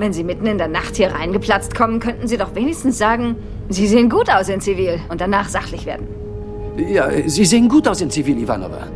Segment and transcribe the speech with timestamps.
[0.00, 3.36] Wenn Sie mitten in der Nacht hier reingeplatzt kommen, könnten Sie doch wenigstens sagen,
[3.68, 6.08] Sie sehen gut aus in Zivil und danach sachlich werden.
[6.78, 8.86] Ja, Sie sehen gut aus in Zivil, Ivanova.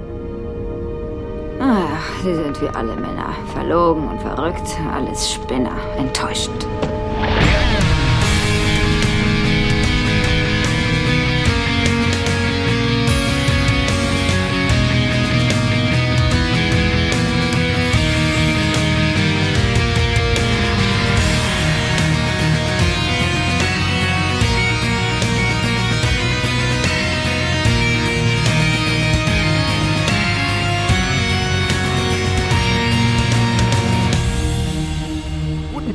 [1.60, 3.34] Ach, Sie sind wie alle Männer.
[3.52, 5.76] Verlogen und verrückt, alles Spinner.
[5.98, 6.66] Enttäuschend.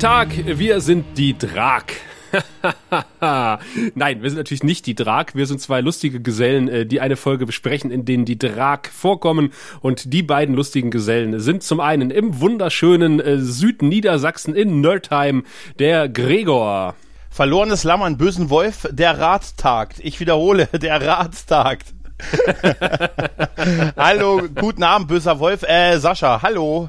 [0.00, 1.84] Tag, wir sind die Drag.
[3.20, 5.34] Nein, wir sind natürlich nicht die Drag.
[5.34, 9.52] Wir sind zwei lustige Gesellen, äh, die eine Folge besprechen, in denen die Drag vorkommen.
[9.82, 15.44] Und die beiden lustigen Gesellen sind zum einen im wunderschönen äh, Südniedersachsen in Nerdheim
[15.78, 16.94] der Gregor.
[17.28, 19.96] Verlorenes Lamm, einen bösen Wolf, der Rat tagt.
[19.98, 21.92] Ich wiederhole, der Rat tagt.
[23.98, 25.62] hallo, guten Abend, böser Wolf.
[25.62, 26.88] Äh, Sascha, hallo.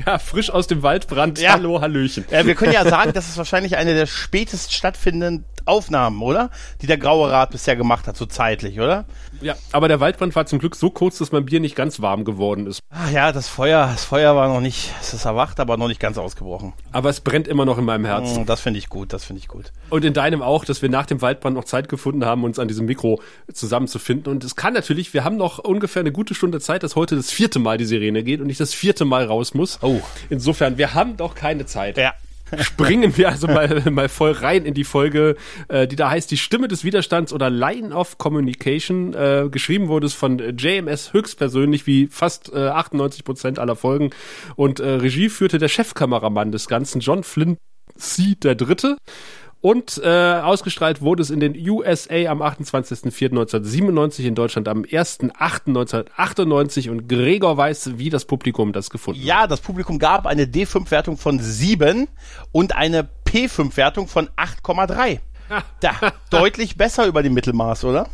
[0.06, 1.38] Ja, frisch aus dem Waldbrand.
[1.40, 1.52] Ja.
[1.52, 2.24] Hallo, Hallöchen.
[2.30, 6.50] Ja, wir können ja sagen, das ist wahrscheinlich eine der spätest stattfindenden Aufnahmen, oder?
[6.82, 9.06] Die der Graue Rat bisher gemacht hat, so zeitlich, oder?
[9.40, 12.24] Ja, aber der Waldbrand war zum Glück so kurz, dass mein Bier nicht ganz warm
[12.24, 12.80] geworden ist.
[12.90, 16.00] Ah ja, das Feuer, das Feuer war noch nicht, es ist erwacht, aber noch nicht
[16.00, 16.74] ganz ausgebrochen.
[16.92, 18.42] Aber es brennt immer noch in meinem Herzen.
[18.42, 19.72] Mm, das finde ich gut, das finde ich gut.
[19.88, 22.68] Und in deinem auch, dass wir nach dem Waldbrand noch Zeit gefunden haben, uns an
[22.68, 23.20] diesem Mikro
[23.52, 24.30] zusammenzufinden.
[24.30, 27.30] Und es kann natürlich, wir haben noch ungefähr eine gute Stunde Zeit, dass heute das
[27.30, 29.78] vierte Mal die Sirene geht und nicht das vierte Mal raus muss.
[29.82, 30.00] Oh.
[30.28, 31.96] Insofern, wir haben doch keine Zeit.
[31.96, 32.14] Ja
[32.58, 35.36] springen wir also mal, mal voll rein in die Folge,
[35.68, 39.14] äh, die da heißt Die Stimme des Widerstands oder Line of Communication.
[39.14, 44.10] Äh, geschrieben wurde es von JMS höchstpersönlich, wie fast äh, 98 Prozent aller Folgen.
[44.56, 47.56] Und äh, Regie führte der Chefkameramann des Ganzen, John Flynn
[47.96, 48.36] C.
[48.40, 48.96] der Dritte.
[49.62, 57.08] Und äh, ausgestrahlt wurde es in den USA am 28.04.1997, in Deutschland am 1.08.1998 und
[57.08, 59.42] Gregor weiß, wie das Publikum das gefunden ja, hat.
[59.42, 62.08] Ja, das Publikum gab eine D5-Wertung von 7
[62.52, 65.18] und eine P5-Wertung von 8,3.
[65.80, 65.92] Da,
[66.30, 68.08] deutlich besser über dem Mittelmaß, oder?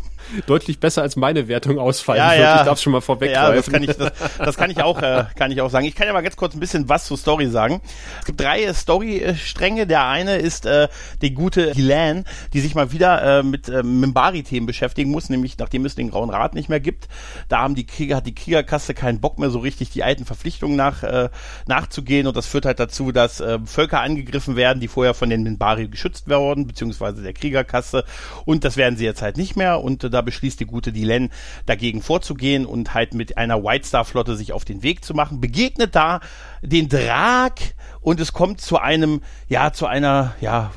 [0.47, 2.41] Deutlich besser als meine Wertung ausfallen ja, wird.
[2.41, 2.57] Ja.
[2.59, 3.51] Ich darf schon mal vorweggreifen.
[3.51, 5.87] Ja, das kann ich, das, das kann ich auch, äh, kann ich auch sagen.
[5.87, 7.81] Ich kann ja mal ganz kurz ein bisschen was zur Story sagen.
[8.21, 9.87] Es gibt drei Story-Stränge.
[9.87, 10.89] Der eine ist äh,
[11.23, 15.85] die gute Gilan, die sich mal wieder äh, mit äh, Mimbari-Themen beschäftigen muss, nämlich nachdem
[15.85, 17.09] es den Grauen Rat nicht mehr gibt.
[17.49, 20.77] Da haben die Krieger, hat die Kriegerkasse keinen Bock mehr so richtig die alten Verpflichtungen
[20.77, 21.29] nach, äh,
[21.67, 25.43] nachzugehen und das führt halt dazu, dass äh, Völker angegriffen werden, die vorher von den
[25.43, 28.05] Minbari geschützt werden, beziehungsweise der Kriegerkasse
[28.45, 31.31] und das werden sie jetzt halt nicht mehr und äh, da beschließt die gute Dylan
[31.67, 35.41] dagegen vorzugehen und halt mit einer White Star Flotte sich auf den Weg zu machen.
[35.41, 36.21] Begegnet da
[36.67, 37.53] den Drag
[38.07, 40.71] und es kommt zu einem, ja, zu einer, ja,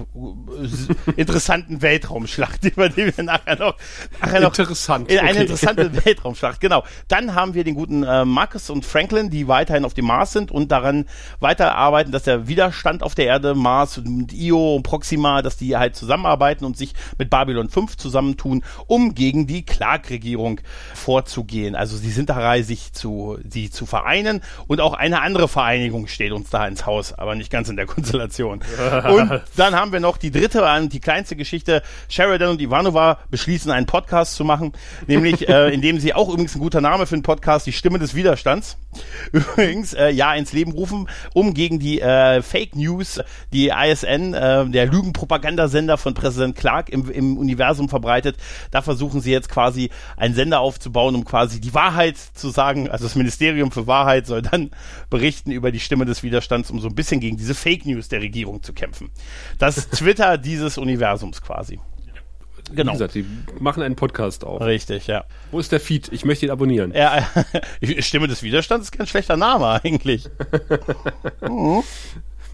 [1.15, 3.75] interessanten Weltraumschlacht, über die wir nachher noch,
[4.19, 5.41] nachher noch interessant, in eine okay.
[5.41, 6.83] interessante Weltraumschlacht, genau.
[7.07, 10.49] Dann haben wir den guten äh, Marcus und Franklin, die weiterhin auf dem Mars sind
[10.49, 11.05] und daran
[11.39, 15.95] weiterarbeiten, dass der Widerstand auf der Erde, Mars und Io und Proxima, dass die halt
[15.95, 20.61] zusammenarbeiten und sich mit Babylon 5 zusammentun, um gegen die Clark-Regierung
[20.95, 21.75] vorzugehen.
[21.75, 26.31] Also sie sind dabei, sich zu, sie zu vereinen und auch eine andere Vereinigung steht
[26.31, 28.61] uns da ins Haus aber nicht ganz in der Konstellation.
[29.09, 31.81] und dann haben wir noch die dritte und die kleinste Geschichte.
[32.07, 34.73] Sheridan und Ivanova beschließen, einen Podcast zu machen,
[35.07, 38.15] nämlich äh, indem sie auch übrigens ein guter Name für einen Podcast, die Stimme des
[38.15, 38.77] Widerstands,
[39.31, 43.21] übrigens äh, ja ins Leben rufen, um gegen die äh, Fake News,
[43.53, 48.37] die ISN, äh, der Lügenpropagandasender von Präsident Clark im, im Universum verbreitet.
[48.71, 52.89] Da versuchen sie jetzt quasi einen Sender aufzubauen, um quasi die Wahrheit zu sagen.
[52.89, 54.71] Also das Ministerium für Wahrheit soll dann
[55.09, 58.21] berichten über die Stimme des Widerstands, um so ein bisschen gegen diese Fake News der
[58.21, 59.11] Regierung zu kämpfen.
[59.59, 61.79] Das Twitter dieses Universums quasi.
[62.71, 62.91] Genau.
[62.91, 63.25] Wie gesagt, die
[63.59, 64.61] machen einen Podcast auf.
[64.61, 65.25] Richtig, ja.
[65.51, 66.09] Wo ist der Feed?
[66.11, 66.93] Ich möchte ihn abonnieren.
[66.93, 67.27] Ja,
[67.99, 70.29] Stimme des Widerstands ist kein schlechter Name eigentlich.
[71.41, 71.83] mhm.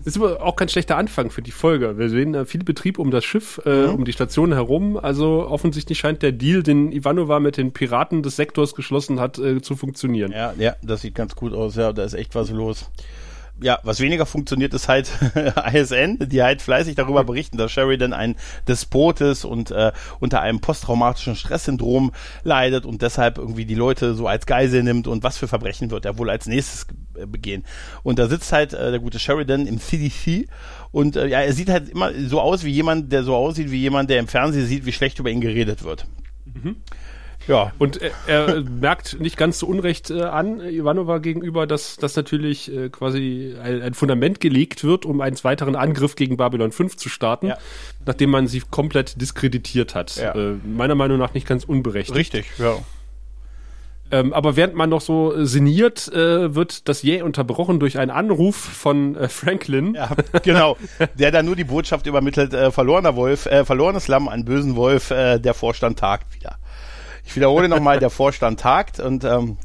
[0.05, 1.97] Ist aber auch kein schlechter Anfang für die Folge.
[1.97, 3.95] Wir sehen äh, viel Betrieb um das Schiff, äh, mhm.
[3.95, 4.97] um die Station herum.
[4.97, 9.61] Also offensichtlich scheint der Deal, den Ivanova mit den Piraten des Sektors geschlossen hat, äh,
[9.61, 10.31] zu funktionieren.
[10.31, 11.75] Ja, ja, das sieht ganz gut aus.
[11.75, 12.89] Ja, da ist echt was los
[13.61, 15.09] ja, was weniger funktioniert, ist halt
[15.73, 18.35] ISN, die halt fleißig darüber berichten, dass Sheridan ein
[18.67, 22.11] Despot ist und äh, unter einem posttraumatischen Stresssyndrom
[22.43, 26.05] leidet und deshalb irgendwie die Leute so als Geisel nimmt und was für Verbrechen wird
[26.05, 26.87] er wohl als nächstes
[27.27, 27.63] begehen.
[28.03, 30.49] Und da sitzt halt äh, der gute Sheridan im CDC
[30.91, 33.79] und äh, ja, er sieht halt immer so aus wie jemand, der so aussieht wie
[33.79, 36.05] jemand, der im Fernsehen sieht, wie schlecht über ihn geredet wird.
[36.45, 36.77] Mhm.
[37.47, 37.71] Ja.
[37.77, 42.73] Und er, er merkt nicht ganz so unrecht äh, an, Ivanova gegenüber, dass, dass natürlich
[42.73, 47.09] äh, quasi ein, ein Fundament gelegt wird, um einen weiteren Angriff gegen Babylon 5 zu
[47.09, 47.57] starten, Ja.
[48.05, 50.15] nachdem man sie komplett diskreditiert hat.
[50.15, 50.33] Ja.
[50.33, 52.17] Äh, meiner Meinung nach nicht ganz unberechtigt.
[52.17, 52.77] Richtig, ja.
[54.11, 58.11] Ähm, aber während man noch so äh, sinniert, äh, wird das jäh unterbrochen durch einen
[58.11, 59.95] Anruf von äh, Franklin.
[59.95, 60.11] Ja,
[60.43, 60.77] genau.
[61.15, 65.09] Der da nur die Botschaft übermittelt, äh, verlorener Wolf, äh, verlorenes Lamm, einen bösen Wolf,
[65.09, 66.57] äh, der Vorstand tagt wieder.
[67.25, 69.57] Ich wiederhole nochmal, der Vorstand tagt und ähm,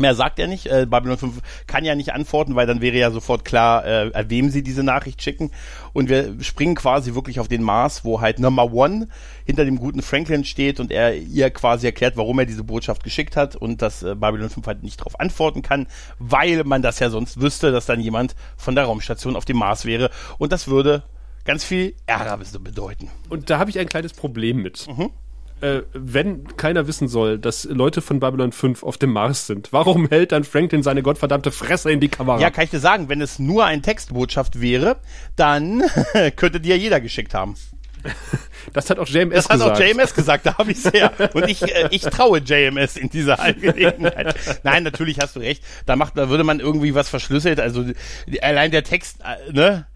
[0.00, 0.66] mehr sagt er nicht.
[0.66, 4.50] Äh, Babylon 5 kann ja nicht antworten, weil dann wäre ja sofort klar, äh, wem
[4.50, 5.50] sie diese Nachricht schicken.
[5.92, 9.08] Und wir springen quasi wirklich auf den Mars, wo halt Number One
[9.44, 13.36] hinter dem guten Franklin steht und er ihr quasi erklärt, warum er diese Botschaft geschickt
[13.36, 15.86] hat und dass äh, Babylon 5 halt nicht darauf antworten kann,
[16.18, 19.84] weil man das ja sonst wüsste, dass dann jemand von der Raumstation auf dem Mars
[19.84, 20.10] wäre.
[20.38, 21.04] Und das würde
[21.44, 23.10] ganz viel Ärger bedeuten.
[23.28, 24.86] Und da habe ich ein kleines Problem mit.
[24.86, 25.10] Mhm.
[25.60, 30.08] Äh, wenn keiner wissen soll, dass Leute von Babylon 5 auf dem Mars sind, warum
[30.08, 32.40] hält dann Franklin seine gottverdammte Fresse in die Kamera?
[32.40, 34.96] Ja, kann ich dir sagen, wenn es nur eine Textbotschaft wäre,
[35.36, 35.82] dann
[36.36, 37.56] könnte die ja jeder geschickt haben.
[38.72, 39.76] das hat auch JMS Das hat gesagt.
[39.76, 41.12] auch JMS gesagt, da habe ich sehr.
[41.34, 44.34] Und ich, äh, ich traue JMS in dieser Angelegenheit.
[44.62, 45.62] Nein, natürlich hast du recht.
[45.86, 47.60] Da macht, da würde man irgendwie was verschlüsselt.
[47.60, 47.84] Also
[48.40, 49.86] allein der Text, äh, ne?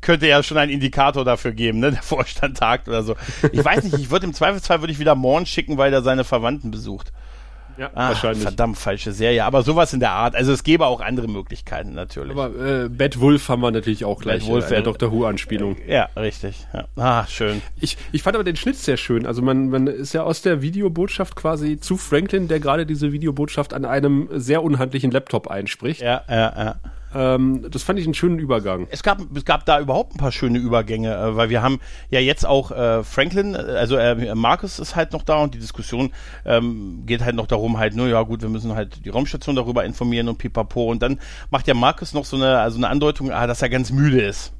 [0.00, 1.90] Könnte ja schon einen Indikator dafür geben, ne?
[1.92, 3.16] Der Vorstand tagt oder so.
[3.52, 6.24] Ich weiß nicht, ich würde im Zweifelsfall würde ich wieder Morn schicken, weil er seine
[6.24, 7.12] Verwandten besucht.
[7.76, 8.42] Ja, Ah, wahrscheinlich.
[8.42, 9.44] verdammt falsche Serie.
[9.44, 10.34] Aber sowas in der Art.
[10.34, 12.32] Also es gäbe auch andere Möglichkeiten natürlich.
[12.32, 12.48] Aber
[12.84, 15.76] äh, Bad Wolf haben wir natürlich auch gleich Bad Wolf in der wäre- Doctor Who-Anspielung.
[15.86, 16.66] ja, richtig.
[16.74, 16.86] Ja.
[16.96, 17.62] Ah, schön.
[17.80, 19.26] Ich, ich fand aber den Schnitt sehr schön.
[19.26, 23.72] Also man, man ist ja aus der Videobotschaft quasi zu Franklin, der gerade diese Videobotschaft
[23.72, 26.00] an einem sehr unhandlichen Laptop einspricht.
[26.00, 26.74] Ja, ja, ja.
[27.14, 28.86] Ähm, das fand ich einen schönen Übergang.
[28.90, 32.20] Es gab, es gab da überhaupt ein paar schöne Übergänge, äh, weil wir haben ja
[32.20, 36.10] jetzt auch äh, Franklin, äh, also äh, Marcus ist halt noch da und die Diskussion
[36.44, 39.84] ähm, geht halt noch darum, halt, nur ja gut, wir müssen halt die Raumstation darüber
[39.84, 40.90] informieren und pipapo.
[40.90, 41.18] Und dann
[41.50, 44.52] macht ja Marcus noch so eine, also eine Andeutung, ah, dass er ganz müde ist.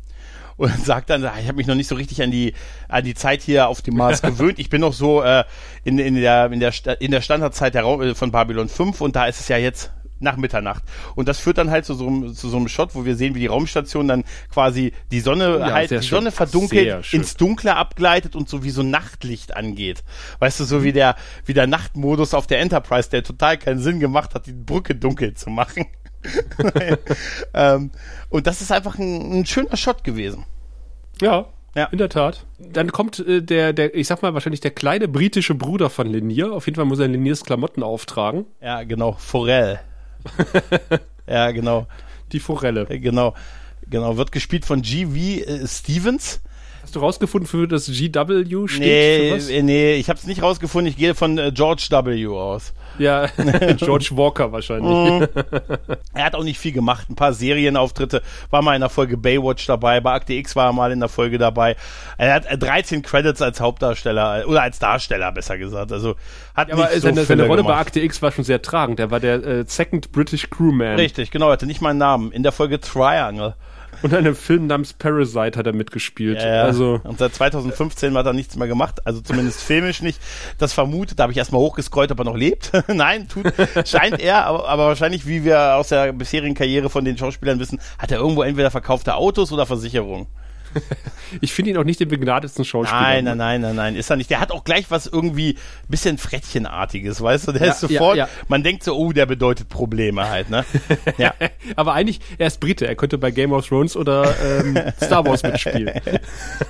[0.57, 2.55] Und sagt dann, ah, ich habe mich noch nicht so richtig an die
[2.89, 4.59] an die Zeit hier auf dem Mars gewöhnt.
[4.59, 5.45] Ich bin noch so äh,
[5.85, 9.17] in, in der in der in der Standardzeit der Raum, äh, von Babylon 5 und
[9.17, 10.83] da ist es ja jetzt nach Mitternacht.
[11.15, 13.35] Und das führt dann halt zu so, einem, zu so einem Shot, wo wir sehen,
[13.35, 16.19] wie die Raumstation dann quasi die Sonne Ja, halt, die schön.
[16.19, 20.05] Sonne verdunkelt, ins Dunkle abgleitet und so wie so Nachtlicht angeht.
[20.39, 24.01] Weißt du, so wie der, wie der Nachtmodus auf der Enterprise, der total keinen Sinn
[24.01, 25.87] gemacht hat, die Brücke dunkel zu machen.
[27.55, 27.91] ähm,
[28.29, 30.45] und das ist einfach ein, ein schöner Shot gewesen.
[31.21, 31.85] Ja, Ja.
[31.87, 32.45] in der Tat.
[32.59, 36.53] Dann kommt äh, der, der, ich sag mal wahrscheinlich der kleine britische Bruder von Linier.
[36.53, 38.47] Auf jeden Fall muss er Liniers Klamotten auftragen.
[38.61, 39.13] Ja, genau.
[39.13, 39.81] Forell.
[41.27, 41.87] ja, genau.
[42.33, 42.87] Die Forelle.
[42.87, 43.35] Genau.
[43.89, 44.17] Genau.
[44.17, 45.15] Wird gespielt von G.V.
[45.15, 46.41] äh, Stevens.
[46.89, 48.81] Hast du rausgefunden, für das GW steht?
[48.81, 50.91] Nee, äh, nee, ich habe es nicht rausgefunden.
[50.91, 52.27] Ich gehe von äh, George W.
[52.29, 52.73] aus.
[52.99, 53.27] Ja,
[53.77, 54.91] George Walker wahrscheinlich.
[54.91, 55.29] Mhm.
[56.15, 57.11] Er hat auch nicht viel gemacht.
[57.11, 58.23] Ein paar Serienauftritte.
[58.49, 60.01] War mal in der Folge Baywatch dabei.
[60.01, 61.77] Bei Akte X war er mal in der Folge dabei.
[62.17, 64.41] Er hat äh, 13 Credits als Hauptdarsteller.
[64.41, 65.93] äh, Oder als Darsteller, besser gesagt.
[65.93, 66.15] Also
[66.55, 67.81] hat Ja, aber nicht so seine, seine Rolle bei gemacht.
[67.89, 68.99] Akte X war schon sehr tragend.
[68.99, 70.97] Er war der äh, Second British Crewman.
[70.97, 71.49] Richtig, genau.
[71.49, 72.33] Er hatte nicht meinen Namen.
[72.33, 73.55] In der Folge Triangle.
[74.03, 76.39] Und in einem Film namens Parasite hat er mitgespielt.
[76.39, 76.63] Ja, ja.
[76.63, 80.21] Also, und seit 2015 hat er nichts mehr gemacht, also zumindest filmisch nicht.
[80.59, 82.73] Das vermutet, da habe ich erstmal hochgescrollt, ob er noch lebt.
[82.89, 83.53] Nein, tut,
[83.87, 87.81] scheint er, aber, aber wahrscheinlich, wie wir aus der bisherigen Karriere von den Schauspielern wissen,
[87.99, 90.27] hat er irgendwo entweder verkaufte Autos oder Versicherungen.
[91.41, 93.01] ich finde ihn auch nicht den begnadetsten Schauspieler.
[93.01, 94.31] Nein, nein, nein, nein, nein, ist er nicht.
[94.31, 95.57] Der hat auch gleich was irgendwie
[95.89, 97.53] bisschen Frettchenartiges, weißt du?
[97.53, 98.31] Der Ja, ist sofort, ja, ja.
[98.49, 100.65] man denkt so, oh, der bedeutet Probleme halt, ne?
[101.19, 101.35] Ja.
[101.77, 102.87] Aber eigentlich, er ist Brite.
[102.87, 106.01] Er könnte bei Game of Thrones oder ähm, Star Wars mitspielen.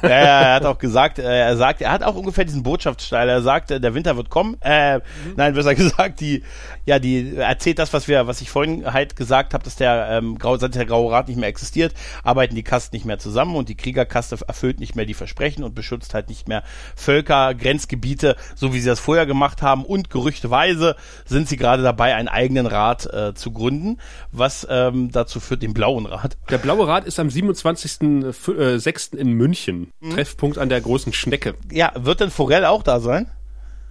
[0.02, 3.30] ja, er hat auch gesagt, äh, er sagt, er hat auch ungefähr diesen Botschaftsstyle.
[3.30, 4.56] Er sagt, äh, der Winter wird kommen.
[4.60, 5.00] Äh,
[5.36, 6.42] Nein, besser gesagt, die,
[6.88, 10.38] ja, die erzählt das, was wir, was ich vorhin halt gesagt habe, dass der ähm,
[10.38, 11.92] Grau, seit der Graue Rat nicht mehr existiert,
[12.24, 15.74] arbeiten die Kasten nicht mehr zusammen und die Kriegerkaste erfüllt nicht mehr die Versprechen und
[15.74, 16.62] beschützt halt nicht mehr
[16.96, 19.84] Völker, Grenzgebiete, so wie sie das vorher gemacht haben.
[19.84, 23.98] Und gerüchteweise sind sie gerade dabei, einen eigenen Rat äh, zu gründen,
[24.32, 26.38] was ähm, dazu führt, den Blauen Rat.
[26.48, 29.14] Der Blaue Rat ist am 27.06.
[29.14, 29.92] in München.
[30.00, 30.14] Mhm.
[30.14, 31.54] Treffpunkt an der großen Schnecke.
[31.70, 33.30] Ja, wird denn Forell auch da sein?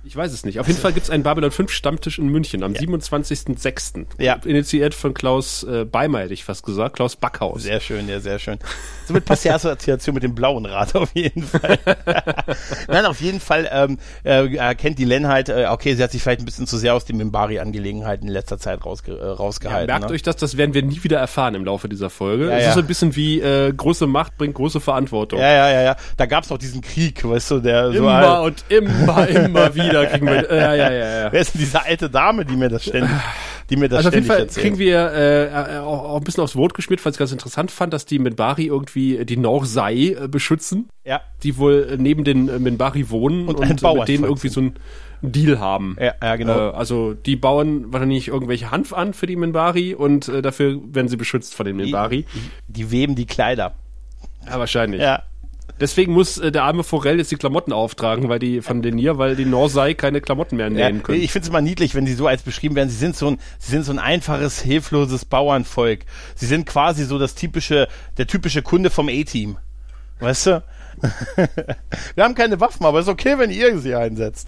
[0.08, 0.62] Ich weiß es nicht.
[0.62, 4.06] Auf jeden Fall gibt es einen Babylon 5 Stammtisch in München am 27.06.
[4.20, 4.36] Ja.
[4.46, 6.96] Initiiert von Klaus äh, Beimer, hätte ich fast gesagt.
[6.96, 7.64] Klaus Backhaus.
[7.64, 8.58] Sehr schön, ja, sehr schön.
[9.06, 11.78] Somit passt die Assoziation mit dem blauen Rad auf jeden Fall.
[12.88, 16.22] Nein, auf jeden Fall ähm, äh, erkennt die Len halt, äh, okay, sie hat sich
[16.22, 19.88] vielleicht ein bisschen zu sehr aus den Mimbari-Angelegenheiten in letzter Zeit rausge äh, Ja, rausgehalten.
[19.88, 20.16] merkt ne?
[20.16, 22.48] euch das, das werden wir nie wieder erfahren im Laufe dieser Folge.
[22.48, 22.70] Ja, es ja.
[22.70, 25.40] ist so ein bisschen wie äh, große Macht bringt große Verantwortung.
[25.40, 25.96] Ja, ja, ja, ja.
[26.16, 30.10] Da gab's noch diesen Krieg, weißt du, der so Immer und immer, immer wieder ja,
[30.10, 31.32] kriegen wir, ja, ja, ja, ja.
[31.32, 33.12] Wer ist denn diese alte Dame, die mir das ständig,
[33.70, 34.63] die mir das Also auf jeden ständig Fall erzählt?
[34.63, 37.72] kriegen wir äh, äh, auch, auch ein bisschen aufs Wort geschmiert, weil ich ganz interessant
[37.72, 42.46] fand, dass die Minbari irgendwie die Norsei äh, beschützen, ja, die wohl äh, neben den
[42.63, 44.75] Minbari wohnen Und und, mit denen irgendwie so ein
[45.22, 45.98] Deal haben.
[46.00, 46.70] ja, ja, genau.
[46.70, 51.08] Äh, also die bauen wahrscheinlich irgendwelche Hanf an für die Minbari und äh, dafür werden
[51.08, 52.25] sie beschützt von den Minbari.
[52.68, 53.74] die, die weben die Kleider.
[54.46, 55.01] Ja, wahrscheinlich.
[55.01, 55.24] Ja.
[55.80, 59.36] Deswegen muss äh, der arme Forell jetzt die Klamotten auftragen, weil die von Denier, weil
[59.36, 61.22] die Norsei keine Klamotten mehr Ja, nähen können.
[61.22, 62.90] ich finde es immer niedlich, wenn sie so als beschrieben werden.
[62.90, 66.06] Sie sind so ein, sie sind so ein einfaches, hilfloses Bauernvolk.
[66.36, 69.58] Sie sind quasi so das typische, der typische Kunde vom A-Team.
[70.20, 70.64] Weißt du?
[72.16, 74.48] Wir haben keine Waffen, aber ist okay, wenn ihr sie einsetzt.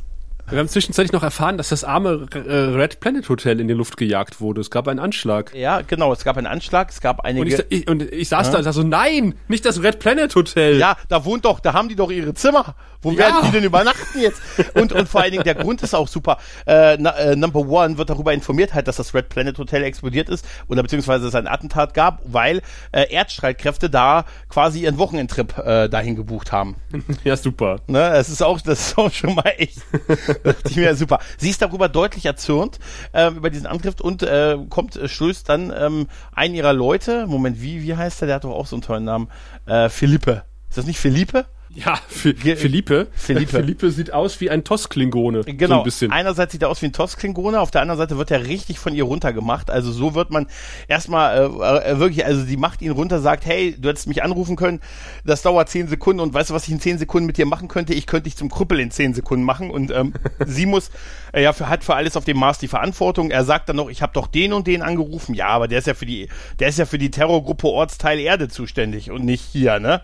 [0.51, 3.97] Wir haben zwischenzeitlich noch erfahren, dass das arme äh, Red Planet Hotel in die Luft
[3.97, 4.61] gejagt wurde.
[4.61, 5.53] Es gab einen Anschlag.
[5.53, 6.11] Ja, genau.
[6.13, 7.41] Es gab einen Anschlag, es gab einige.
[7.41, 10.33] Und ich, ich, und ich saß da und sag so, nein, nicht das Red Planet
[10.35, 10.77] Hotel.
[10.79, 12.75] Ja, da wohnt doch, da haben die doch ihre Zimmer.
[13.01, 13.19] Wo Ja.
[13.19, 14.41] werden die denn übernachten jetzt?
[14.73, 16.37] Und, und vor allen Dingen, der Grund ist auch super.
[16.65, 20.27] Äh, na, äh, Number One wird darüber informiert halt, dass das Red Planet Hotel explodiert
[20.29, 25.87] ist oder beziehungsweise es ein Attentat gab, weil äh, Erdstreitkräfte da quasi ihren Wochenendtrip äh,
[25.87, 26.75] dahin gebucht haben.
[27.23, 27.77] ja super.
[27.87, 29.77] Ne, das ist auch, das ist auch schon mal echt.
[30.43, 31.19] Dachte ich mir, super.
[31.37, 32.79] Sie ist darüber deutlich erzürnt
[33.13, 37.27] ähm, über diesen Angriff und äh, kommt, äh, stößt dann ähm, einen ihrer Leute.
[37.27, 38.27] Moment, wie wie heißt der?
[38.27, 39.29] Der hat doch auch so einen tollen Namen.
[39.65, 40.43] Äh, Philippe.
[40.69, 41.45] Ist das nicht Philippe?
[41.75, 43.07] Ja, Philippe.
[43.13, 43.47] Philippe.
[43.47, 45.43] Philippe sieht aus wie ein Tosklingone.
[45.43, 45.77] So Genau.
[45.79, 46.11] ein bisschen.
[46.11, 48.95] Einerseits sieht er aus wie ein Tosklingone, auf der anderen Seite wird er richtig von
[48.95, 49.69] ihr runtergemacht.
[49.69, 50.47] Also so wird man
[50.87, 54.55] erstmal äh, äh, wirklich, also die macht ihn runter, sagt, hey, du hättest mich anrufen
[54.55, 54.79] können,
[55.23, 57.67] das dauert zehn Sekunden und weißt du, was ich in zehn Sekunden mit dir machen
[57.67, 57.93] könnte?
[57.93, 60.13] Ich könnte dich zum Krüppel in zehn Sekunden machen und ähm,
[60.45, 60.89] sie muss,
[61.33, 63.29] äh, ja, für, hat für alles auf dem Mars die Verantwortung.
[63.29, 65.35] Er sagt dann noch, ich habe doch den und den angerufen.
[65.35, 68.47] Ja, aber der ist ja für die, der ist ja für die Terrorgruppe Ortsteil Erde
[68.47, 70.01] zuständig und nicht hier, ne?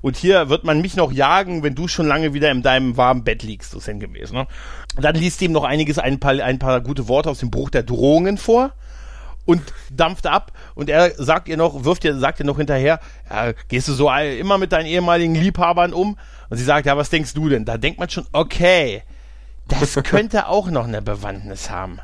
[0.00, 3.24] Und hier wird man mich noch jagen, wenn du schon lange wieder in deinem warmen
[3.24, 4.32] Bett liegst, so sinngemäß.
[4.32, 4.46] Ne?
[4.96, 7.82] Dann liest ihm noch einiges, ein paar, ein paar gute Worte aus dem Buch der
[7.82, 8.72] Drohungen vor
[9.48, 10.52] und dampft ab.
[10.74, 13.00] Und er sagt ihr noch, wirft ihr, sagt ihr noch hinterher,
[13.30, 16.18] ja, gehst du so immer mit deinen ehemaligen Liebhabern um?
[16.50, 17.64] Und sie sagt, ja, was denkst du denn?
[17.64, 19.02] Da denkt man schon, okay,
[19.66, 21.98] das könnte auch noch eine Bewandtnis haben.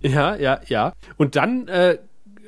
[0.00, 0.92] Ja, ja, ja.
[1.16, 1.98] Und dann äh,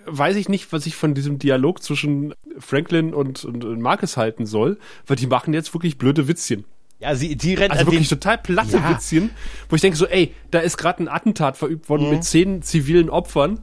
[0.06, 4.46] weiß ich nicht, was ich von diesem Dialog zwischen Franklin und, und, und Marcus halten
[4.46, 6.64] soll, weil die machen jetzt wirklich blöde Witzchen.
[7.00, 8.90] Ja, sie, die rennt Also wirklich total platte Ja.
[8.90, 9.30] Witzchen,
[9.68, 12.10] wo ich denke so, ey, da ist gerade ein Attentat verübt worden Mhm.
[12.10, 13.60] mit zehn zivilen Opfern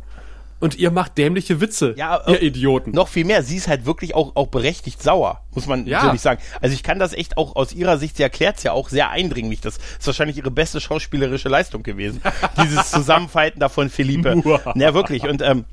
[0.60, 2.91] und ihr macht dämliche Witze, Ja, ihr äh, Idioten.
[2.91, 3.41] Noch viel mehr.
[3.41, 6.00] Sie ist halt wirklich auch, auch berechtigt sauer, muss man Ja.
[6.03, 6.39] natürlich sagen.
[6.62, 9.10] Also ich kann das echt auch aus ihrer Sicht, sie erklärt es ja auch sehr
[9.10, 9.62] eindringlich.
[9.62, 12.21] Das ist wahrscheinlich ihre beste schauspielerische Leistung gewesen.
[12.62, 14.43] Dieses Zusammenfalten da von Philippe.
[14.75, 15.24] ja, wirklich.
[15.24, 15.65] Und ähm,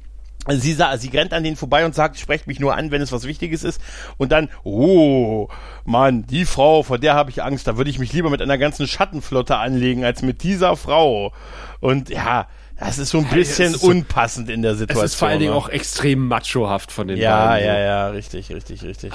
[0.50, 3.12] Sie, sa- sie rennt an denen vorbei und sagt, sprecht mich nur an, wenn es
[3.12, 3.80] was Wichtiges ist.
[4.16, 5.48] Und dann, oh,
[5.84, 7.66] Mann, die Frau, vor der habe ich Angst.
[7.66, 11.32] Da würde ich mich lieber mit einer ganzen Schattenflotte anlegen, als mit dieser Frau.
[11.80, 12.46] Und ja,
[12.80, 15.04] das ist so ein Ja, bisschen es so- unpassend in der es Situation.
[15.04, 15.56] ist vor allen Dingen ne?
[15.58, 17.66] auch extrem machohaft von den Ja, beiden.
[17.66, 19.12] ja, ja, richtig, richtig, richtig.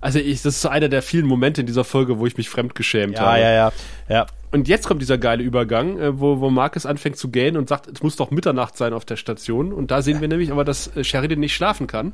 [0.00, 3.14] Also ich, das ist einer der vielen Momente in dieser Folge, wo ich mich fremdgeschämt
[3.16, 3.40] Ja, habe.
[3.40, 3.72] ja, ja,
[4.08, 4.26] ja.
[4.52, 7.86] Und jetzt kommt dieser geile Übergang, äh, wo, wo Marcus anfängt zu gähnen und sagt,
[7.86, 9.72] es muss doch Mitternacht sein auf der Station.
[9.72, 12.12] Und da sehen wir nämlich aber, dass äh, Sheridan nicht schlafen kann.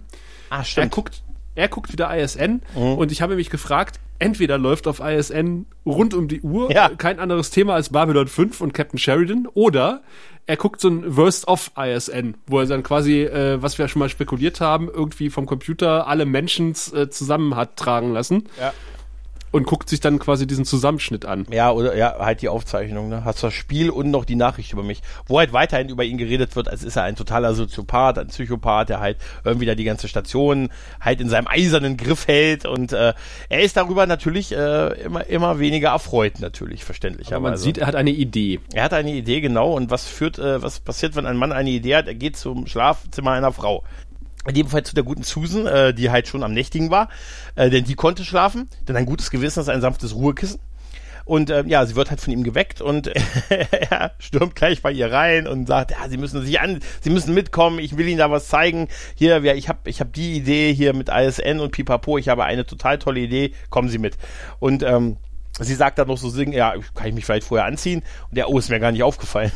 [0.51, 0.93] Ah, Er stimmt.
[0.93, 1.23] guckt,
[1.55, 2.83] er guckt wieder ISN Mhm.
[2.99, 6.89] und ich habe mich gefragt, entweder läuft auf ISN rund um die Uhr Ja.
[6.91, 10.03] kein anderes Thema als Babylon 5 und Captain Sheridan oder
[10.47, 14.01] er guckt so ein Worst of ISN, wo er dann quasi, äh, was wir schon
[14.01, 18.73] mal spekuliert haben, irgendwie vom Computer alle Menschen äh, zusammen hat tragen lassen Ja.
[19.53, 21.47] Und guckt sich dann quasi diesen Zusammenschnitt an.
[21.51, 23.25] Ja, oder ja, halt die Aufzeichnung, ne?
[23.25, 25.03] Hast das Spiel und noch die Nachricht über mich.
[25.27, 28.89] Wo halt weiterhin über ihn geredet wird, als ist er ein totaler Soziopath, ein Psychopath,
[28.89, 33.15] der halt irgendwie da die ganze Station halt in seinem eisernen Griff hält und äh,
[33.49, 37.37] er ist darüber natürlich äh, immer immer weniger erfreut, natürlich, verständlicherweise.
[37.37, 38.61] Aber man sieht, er hat eine Idee.
[38.73, 39.73] Er hat eine Idee, genau.
[39.73, 42.07] Und was führt, äh, was passiert, wenn ein Mann eine Idee hat?
[42.07, 43.85] Er geht zum Schlafzimmer einer Frau.
[44.47, 47.09] In dem Fall zu der guten Susan, äh, die halt schon am Nächtigen war.
[47.57, 50.61] Äh, denn die konnte schlafen, denn ein gutes Gewissen ist ein sanftes Ruhekissen.
[51.27, 53.09] Und äh, ja, sie wird halt von ihm geweckt und
[53.51, 57.35] er stürmt gleich bei ihr rein und sagt, ja, sie müssen sich an, sie müssen
[57.35, 58.87] mitkommen, ich will ihnen da was zeigen.
[59.17, 62.45] Hier, ja, ich habe ich hab die Idee hier mit ISN und Pipapo, ich habe
[62.45, 64.17] eine total tolle Idee, kommen Sie mit.
[64.61, 65.17] Und ähm,
[65.59, 68.05] sie sagt dann noch so singen, ja, kann ich mich vielleicht vorher anziehen?
[68.29, 69.51] Und der, oh, ist mir gar nicht aufgefallen.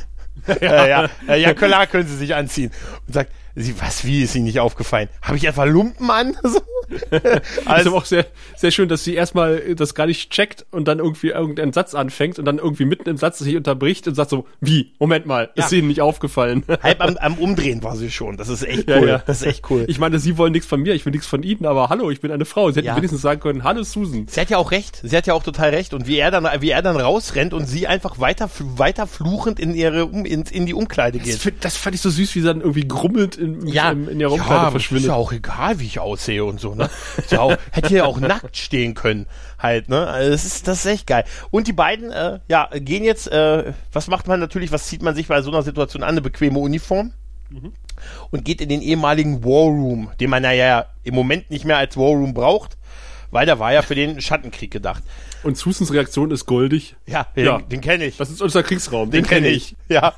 [0.61, 0.87] ja,
[1.29, 2.73] ja, ja, klar können sie sich anziehen.
[3.07, 5.09] Und sagt, Sie, was, wie ist Ihnen nicht aufgefallen?
[5.23, 6.37] Habe ich etwa Lumpen an?
[6.51, 6.61] So.
[7.67, 8.27] Also, ist aber auch sehr,
[8.57, 12.41] sehr schön, dass sie erstmal das gar nicht checkt und dann irgendwie irgendeinen Satz anfängt
[12.41, 14.93] und dann irgendwie mitten im Satz sich unterbricht und sagt so, wie?
[14.99, 15.65] Moment mal, Ja.
[15.65, 16.65] ist Ihnen nicht aufgefallen?
[16.83, 18.37] halb am, am Umdrehen war sie schon.
[18.37, 19.09] Das ist echt Ja, cool.
[19.09, 19.23] ja.
[19.25, 19.85] Das ist echt cool.
[19.87, 22.21] Ich meine, Sie wollen nichts von mir, ich will nichts von Ihnen, aber hallo, ich
[22.21, 22.71] bin eine Frau.
[22.71, 22.97] Sie hätten Ja.
[22.97, 24.27] wenigstens sagen können, hallo Susan.
[24.29, 25.01] Sie hat ja auch recht.
[25.05, 25.95] Sie hat ja auch total recht.
[25.95, 29.75] Und wie er dann, wie er dann rausrennt und sie einfach weiter, weiter fluchend in
[29.77, 31.37] ihre, in, in die Umkleide Das, geht.
[31.39, 34.19] find- das fand ich so süß, wie sie dann irgendwie grummelnd in, Ja, in, in
[34.19, 35.09] der ja, Raumkleide ist verschwindet.
[35.09, 36.89] ja auch egal, wie ich aussehe und so, ne?
[37.17, 39.27] Ist ja auch, hätte ja auch nackt stehen können,
[39.59, 40.07] halt, ne?
[40.07, 41.25] Also das ist, das ist echt geil.
[41.51, 45.15] Und die beiden, äh, ja, gehen jetzt, äh, was macht man natürlich, was zieht man
[45.15, 46.11] sich bei so einer Situation an?
[46.11, 47.13] Eine bequeme Uniform.
[48.31, 51.79] Und geht in den ehemaligen War Room, den man ja, ja im Moment nicht mehr
[51.79, 52.77] als War Room braucht,
[53.33, 55.03] weil der war ja für den Schattenkrieg gedacht.
[55.43, 56.97] Und Susans Reaktion ist goldig.
[57.07, 57.59] Ja, den, Ja.
[57.61, 58.17] den kenne ich.
[58.17, 59.11] Das ist unser Kriegsraum.
[59.11, 59.75] Den kenne ich.
[59.89, 60.15] Ja.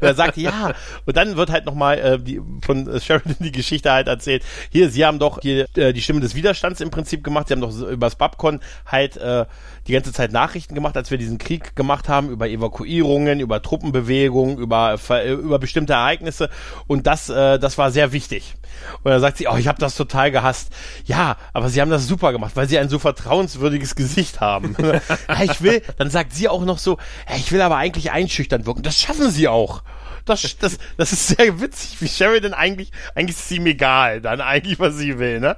[0.00, 0.72] er sagt ja.
[1.04, 4.44] Und dann wird halt nochmal äh, die, von äh, Sheridan die Geschichte halt erzählt.
[4.70, 7.48] Hier, sie haben doch hier, äh, die Stimme des Widerstands im Prinzip gemacht.
[7.48, 9.46] Sie haben doch übers Babcon halt äh,
[9.88, 14.58] die ganze Zeit Nachrichten gemacht, als wir diesen Krieg gemacht haben, über Evakuierungen, über Truppenbewegungen,
[14.58, 16.50] über, äh, über bestimmte Ereignisse.
[16.86, 18.54] Und das, äh, das war sehr wichtig.
[19.02, 20.72] Und dann sagt sie, oh, ich habe das total gehasst.
[21.04, 24.76] Ja, aber sie haben das super gemacht, weil sie ein so vertrauenswürdiges Gesicht haben.
[25.28, 28.66] ja, ich will, dann sagt sie auch noch so, ja, ich will aber eigentlich einschüchternd
[28.66, 28.82] wirken.
[28.82, 29.82] Das schaffen sie auch.
[30.24, 34.40] Das, das, das ist sehr witzig, wie Sheridan eigentlich, eigentlich ist es ihm egal, dann
[34.40, 35.56] eigentlich, was sie will, ne?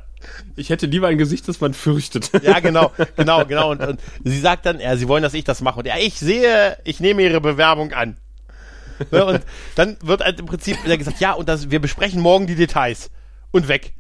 [0.57, 2.31] Ich hätte lieber ein Gesicht, das man fürchtet.
[2.43, 3.71] Ja, genau, genau, genau.
[3.71, 5.81] Und, und sie sagt dann, ja, sie wollen, dass ich das mache.
[5.81, 8.17] Und ja, ich sehe, ich nehme ihre Bewerbung an.
[9.11, 9.41] Ne, und
[9.75, 13.11] dann wird halt im Prinzip gesagt, ja, und das, wir besprechen morgen die Details.
[13.51, 13.95] Und weg.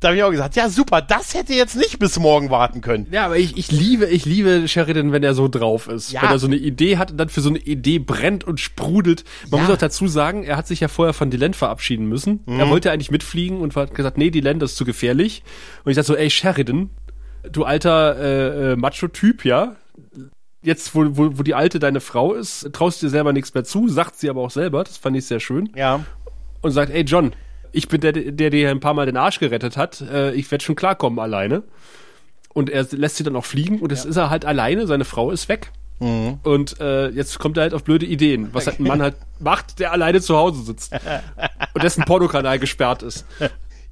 [0.00, 3.06] Da habe ich auch gesagt, ja, super, das hätte jetzt nicht bis morgen warten können.
[3.10, 6.12] Ja, aber ich, ich liebe, ich liebe Sheridan, wenn er so drauf ist.
[6.12, 6.22] Ja.
[6.22, 9.24] Wenn er so eine Idee hat und dann für so eine Idee brennt und sprudelt.
[9.50, 9.66] Man Ja.
[9.66, 12.40] muss auch dazu sagen, er hat sich ja vorher von Dylan verabschieden müssen.
[12.46, 15.42] Er wollte eigentlich mitfliegen und hat gesagt, nee, Dylan, das ist zu gefährlich.
[15.84, 16.90] Und ich sag so, ey, Sheridan,
[17.50, 19.76] du alter äh, äh, Macho-Typ, ja.
[20.64, 23.88] Jetzt, wo, wo, wo die Alte deine Frau ist, traust dir selber nichts mehr zu,
[23.88, 25.70] sagt sie aber auch selber, das fand ich sehr schön.
[25.76, 26.04] Ja.
[26.62, 27.32] Und sagt, ey John,
[27.72, 30.00] ich bin der, der dir ein paar Mal den Arsch gerettet hat.
[30.00, 31.62] Äh, ich werde schon klarkommen alleine.
[32.54, 35.32] Und er lässt sie dann auch fliegen und jetzt ist er halt alleine, seine Frau
[35.32, 35.72] ist weg.
[36.44, 39.80] Und äh, jetzt kommt er halt auf blöde Ideen, was halt ein Mann halt macht,
[39.80, 40.92] der alleine zu Hause sitzt
[41.74, 43.26] und dessen Pornokanal gesperrt ist.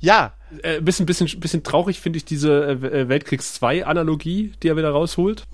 [0.00, 0.33] Ja.
[0.62, 4.91] Äh, bisschen, bisschen, bisschen traurig finde ich diese äh, Weltkriegs 2 Analogie, die er wieder
[4.91, 5.45] rausholt.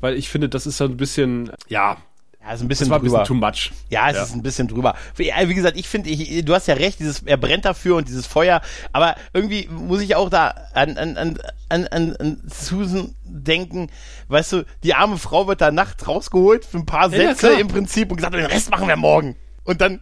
[0.00, 1.96] Weil ich finde, das ist so ein bisschen, ja,
[2.42, 3.18] Ja, ist ein bisschen das war ein drüber.
[3.20, 3.70] bisschen too much.
[3.90, 4.94] Ja, es ist ein bisschen drüber.
[5.16, 8.08] Wie, äh, wie gesagt, ich finde, du hast ja recht, dieses, er brennt dafür und
[8.08, 13.14] dieses Feuer, aber irgendwie muss ich auch da an, an, an, an, an, an Susan
[13.24, 13.90] denken,
[14.28, 17.48] weißt du, die arme Frau wird da nachts rausgeholt für ein paar Ja, ja, Sätze
[17.48, 17.60] klar.
[17.60, 19.36] im Prinzip und gesagt, den Rest machen wir morgen.
[19.64, 20.00] Und dann,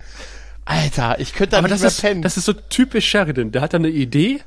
[0.65, 2.23] Alter, ich könnte da Aber nicht das mehr ist, pennen.
[2.23, 3.51] das ist so typisch Sheridan.
[3.53, 4.41] Der hat dann eine Idee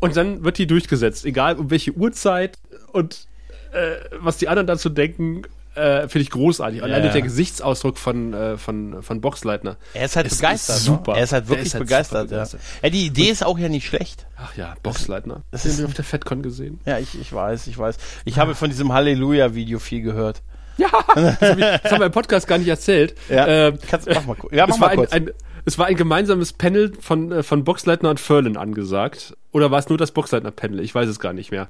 [0.00, 2.58] und dann wird die durchgesetzt, egal um welche Uhrzeit
[2.92, 3.26] und
[3.76, 5.42] äh, was die anderen dazu denken,
[5.74, 6.82] äh, finde ich großartig.
[6.82, 7.12] Alleine Ja.
[7.12, 9.76] der Gesichtsausdruck von, äh, von, von Boxleitner.
[9.92, 10.76] er ist halt Es begeistert.
[10.78, 11.12] ist super.
[11.12, 11.18] Ne?
[11.18, 12.44] Er ist halt wirklich ist halt begeistert, super ja.
[12.44, 12.60] begeistert.
[12.82, 12.88] ja.
[12.90, 14.26] Die Idee ist auch ja nicht schlecht.
[14.38, 15.42] Ach ja, Boxleitner.
[15.50, 16.80] das Das ist- auf der FedCon gesehen.
[16.86, 17.98] Ja, ich, ich weiß, ich weiß.
[18.24, 20.42] Ich habe von diesem Halleluja-Video viel gehört.
[20.78, 23.14] Ja, das, hab ich, das haben wir im Podcast gar nicht erzählt.
[23.30, 25.10] Ja, Ähm, kannst, mach mal, ja, mach es mal war ein, kurz.
[25.12, 25.30] ein,
[25.64, 29.34] es war ein gemeinsames Panel von, äh, von Boxleitner und Furlan angesagt.
[29.52, 30.80] Oder war es nur das Boxleitner-Panel?
[30.80, 31.68] Ich weiß es gar nicht mehr.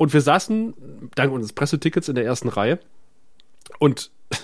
[0.00, 2.78] Und wir saßen, dank unseres Pressetickets, in der ersten Reihe.
[3.80, 4.10] Und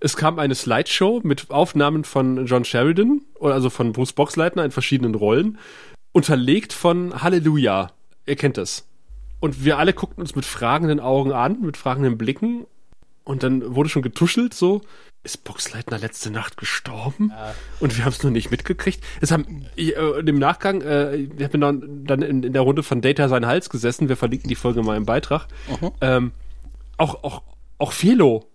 [0.00, 5.16] es kam eine Slideshow mit Aufnahmen von John Sheridan, also von Bruce Boxleitner in verschiedenen
[5.16, 5.58] Rollen,
[6.12, 7.90] unterlegt von Halleluja.
[8.26, 8.86] Ihr kennt das.
[9.40, 12.68] Und wir alle guckten uns mit fragenden Augen an, mit fragenden Blicken.
[13.24, 14.82] Und dann wurde schon getuschelt, so,
[15.24, 17.32] ist Boxleitner letzte Nacht gestorben?
[17.80, 19.02] Und wir haben es nur nicht mitgekriegt.
[19.20, 22.82] Es haben ich, äh, im Nachgang, äh, ich bin dann, dann in, in der Runde
[22.82, 25.46] von Data seinen Hals gesessen, wir verlinken die Folge mal im Beitrag.
[26.00, 26.32] Ähm,
[26.96, 27.42] auch, auch,
[27.78, 28.48] auch Felo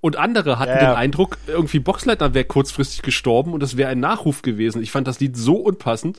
[0.00, 0.90] und andere hatten Ja, ja.
[0.90, 4.82] den Eindruck, irgendwie Boxleitner wäre kurzfristig gestorben und das wäre ein Nachruf gewesen.
[4.82, 6.18] Ich fand das Lied so unpassend.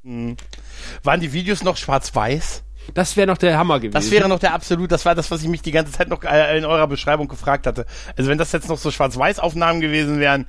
[1.04, 2.64] Waren die Videos noch schwarz-weiß?
[2.94, 3.94] Das wäre noch der Hammer gewesen.
[3.94, 6.24] Das wäre noch der absolut, das war das, was ich mich die ganze Zeit noch
[6.24, 7.86] äh, in eurer Beschreibung gefragt hatte.
[8.18, 10.48] Also wenn das jetzt noch so Schwarz-Weiß-Aufnahmen gewesen wären,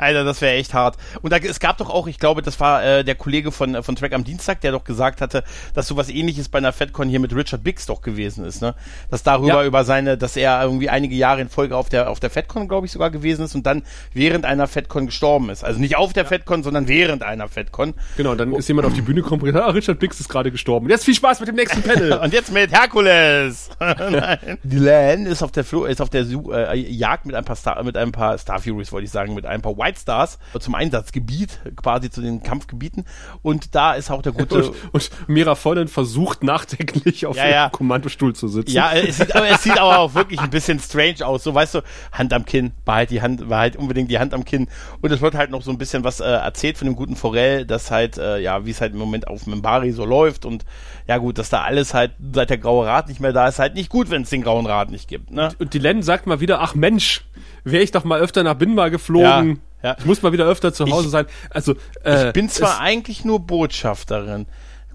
[0.00, 0.96] Alter, das wäre echt hart.
[1.22, 3.82] Und da, es gab doch auch, ich glaube, das war äh, der Kollege von, äh,
[3.82, 7.20] von Track am Dienstag, der doch gesagt hatte, dass sowas ähnliches bei einer FedCon hier
[7.20, 8.74] mit Richard Biggs doch gewesen ist, ne?
[9.10, 9.64] Dass darüber Ja.
[9.64, 12.86] über seine, dass er irgendwie einige Jahre in Folge auf der, auf der FedCon, glaube
[12.86, 13.82] ich, sogar gewesen ist und dann
[14.14, 15.64] während einer FedCon gestorben ist.
[15.64, 17.94] Also nicht auf der FedCon, sondern während einer FedCon.
[18.16, 20.50] Genau, dann ist jemand auf die Bühne gekommen und gesagt, ah, Richard Biggs ist gerade
[20.50, 20.88] gestorben.
[20.88, 22.12] Jetzt viel Spaß mit dem nächsten Panel.
[22.20, 23.70] Und jetzt mit Herkules.
[23.80, 24.58] Nein.
[24.62, 27.82] Dylan ist auf der Flo ist auf der Su äh, Jagd mit ein paar Star
[27.82, 31.60] mit ein paar Star Furies wollte ich sagen, mit ein paar White Stars zum Einsatzgebiet,
[31.76, 33.04] quasi zu den Kampfgebieten.
[33.42, 34.70] Und da ist auch der gute.
[34.70, 37.68] Und, und Mira Vollen versucht nachdenklich auf Ja, dem ja.
[37.70, 38.72] Kommandostuhl zu sitzen.
[38.72, 41.44] Ja, es sieht, aber es sieht aber auch wirklich ein bisschen strange aus.
[41.44, 44.68] So, weißt du, Hand am Kinn, behalt die Hand, behalt unbedingt die Hand am Kinn.
[45.00, 47.64] Und es wird halt noch so ein bisschen was äh, erzählt von dem guten Forell,
[47.66, 50.64] dass halt, äh, ja, wie es halt im Moment auf Mimbari so läuft und
[51.06, 53.74] ja gut, dass da alles halt, seit der Graue Rat nicht mehr da ist, halt
[53.74, 55.50] nicht gut, wenn es den Grauen Rat nicht gibt, ne?
[55.58, 57.24] Und die Len sagt mal wieder, ach Mensch,
[57.64, 59.60] wäre ich doch mal öfter nach Binbar geflogen.
[59.82, 59.96] Ja, ja.
[59.98, 61.26] Ich muss mal wieder öfter zu Hause Ich- sein.
[61.50, 64.46] Also, äh, Ich bin zwar eigentlich nur Botschafterin.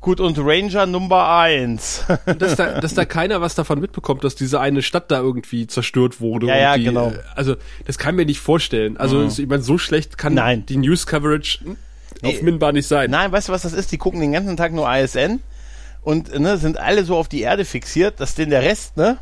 [0.01, 2.03] Gut, und Ranger Nummer eins.
[2.37, 6.21] dass da, dass da keiner was davon mitbekommt, dass diese eine Stadt da irgendwie zerstört
[6.21, 6.45] wurde.
[6.47, 7.09] Ja, ja, die, genau.
[7.09, 8.97] äh, Also, das kann mir nicht vorstellen.
[8.97, 10.65] Also, es- ich meine, so schlecht kann Nein.
[10.67, 11.75] die News-Coverage auf
[12.21, 12.41] Nee.
[12.43, 13.09] Minbar nicht sein.
[13.09, 13.91] Nein, weißt du, was das ist?
[13.91, 15.39] Die gucken den ganzen Tag nur ASN
[16.03, 19.17] und ne, sind alle so auf die Erde fixiert, dass denen der Rest, ne?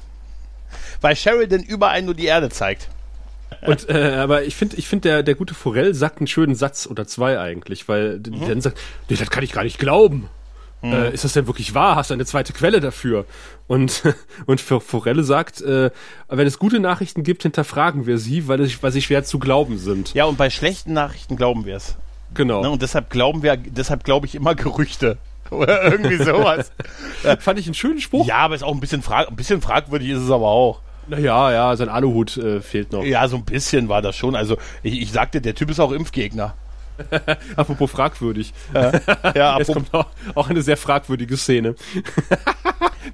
[0.99, 2.89] Weil Sheridan überall nur die Erde zeigt.
[3.67, 6.87] Und, äh, aber ich finde, ich finde, der, der gute Forell sagt einen schönen Satz
[6.87, 8.47] oder zwei eigentlich, weil Mhm.
[8.47, 10.29] dann sagt, nee, das kann ich gar nicht glauben.
[10.85, 11.95] Äh, ist das denn wirklich wahr?
[11.95, 13.23] Hast du eine zweite Quelle dafür?
[13.67, 14.03] Und,
[14.47, 15.91] und für Forelle sagt, äh,
[16.27, 19.77] wenn es gute Nachrichten gibt, hinterfragen wir sie, weil, es, weil sie schwer zu glauben
[19.77, 20.13] sind.
[20.13, 21.95] Ja, und bei schlechten Nachrichten glauben wir es.
[22.33, 22.61] Genau.
[22.63, 22.69] Ne?
[22.69, 25.17] Und deshalb glauben wir, deshalb glaube ich immer Gerüchte.
[25.51, 26.73] Oder irgendwie sowas.
[27.39, 28.27] Fand ich einen schönen Spruch.
[28.27, 30.81] ja, aber ist auch ein bisschen, frag ein bisschen fragwürdig ist es aber auch.
[31.07, 33.03] Naja, ja, sein Aluhut äh, fehlt noch.
[33.03, 34.35] Ja, so ein bisschen war das schon.
[34.35, 36.53] Also ich, ich sagte, der Typ ist auch Impfgegner.
[37.55, 38.53] Apropos fragwürdig.
[38.73, 39.37] Ja, Jetzt
[39.69, 41.75] apropos- kommt auch, auch eine sehr fragwürdige Szene.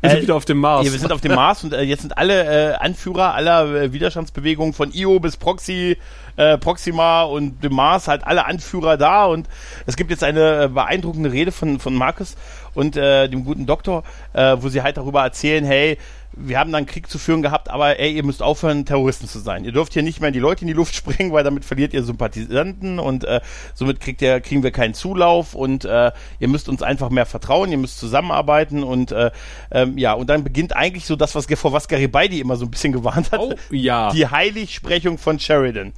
[0.02, 0.86] wir sind Äh, wieder auf dem Mars.
[0.86, 3.93] Ja, wir sind auf dem Mars und äh, jetzt sind alle äh, Anführer aller äh,
[3.93, 5.97] Widerstandsbewegungen von IO bis Proxy,
[6.39, 9.49] äh, Proxima und dem Mars halt alle Anführer da und
[9.86, 12.38] es gibt jetzt eine äh, beeindruckende Rede von, von Marcus
[12.73, 15.97] und äh, dem guten Doktor, äh, wo sie halt darüber erzählen, hey,
[16.32, 19.65] wir haben dann Krieg zu führen gehabt, aber ey, ihr müsst aufhören, Terroristen zu sein.
[19.65, 21.93] Ihr dürft hier nicht mehr in die Leute in die Luft springen, weil damit verliert
[21.93, 23.41] ihr Sympathisanten und äh,
[23.73, 27.71] somit kriegt ihr, kriegen wir keinen Zulauf und äh, ihr müsst uns einfach mehr vertrauen,
[27.71, 29.32] ihr müsst zusammenarbeiten und äh,
[29.71, 32.71] ähm, ja, und dann beginnt eigentlich so das, was vor was Garibaldi immer so ein
[32.71, 33.39] bisschen gewarnt hat.
[33.39, 34.12] Oh, ja.
[34.12, 35.93] Die Heiligsprechung von Sheridan.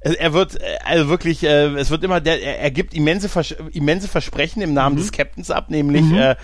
[0.00, 3.54] Er wird, äh, also wirklich, äh, es wird immer, der, er, er gibt immense, Vers
[3.72, 6.36] immense Versprechen im Namen des Captains ab, nämlich, äh,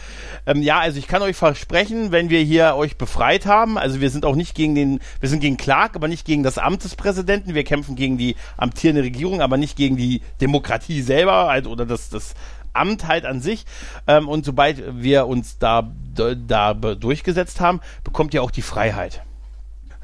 [0.46, 4.10] ähm, ja, also ich kann euch versprechen, wenn wir hier euch befreit haben, also wir
[4.10, 6.96] sind auch nicht gegen den, wir sind gegen Clark, aber nicht gegen das Amt des
[6.96, 11.86] Präsidenten, wir kämpfen gegen die amtierende Regierung, aber nicht gegen die Demokratie selber, halt, oder
[11.86, 12.34] das, das
[12.72, 13.64] Amt halt an sich.
[14.06, 19.22] Ähm, und sobald wir uns da, da durchgesetzt haben, bekommt ihr auch die Freiheit.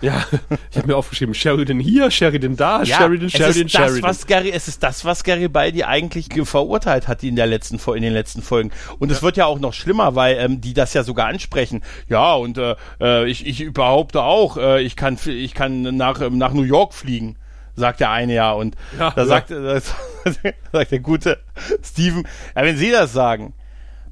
[0.03, 0.25] Ja,
[0.71, 4.03] ich habe mir aufgeschrieben, Sheridan hier, Sheridan da, Sheridan, es Sheridan, ist das, Sheridan.
[4.03, 8.03] Was Gary, es ist das, was Garibaldi eigentlich ge- verurteilt hat in der letzten in
[8.03, 8.73] den letzten Folgen.
[8.99, 11.83] Und es wird ja auch noch schlimmer, weil ähm, die das ja sogar ansprechen.
[12.09, 16.37] Ja, und äh, äh, ich, ich behaupte auch, äh, ich kann ich kann nach ähm,
[16.37, 17.37] nach New York fliegen.
[17.75, 19.27] Sagt der eine ja und Ja, da ja.
[19.27, 19.81] sagt, äh,
[20.73, 21.39] sagt der gute
[21.83, 23.55] Steven, ja, wenn Sie das sagen,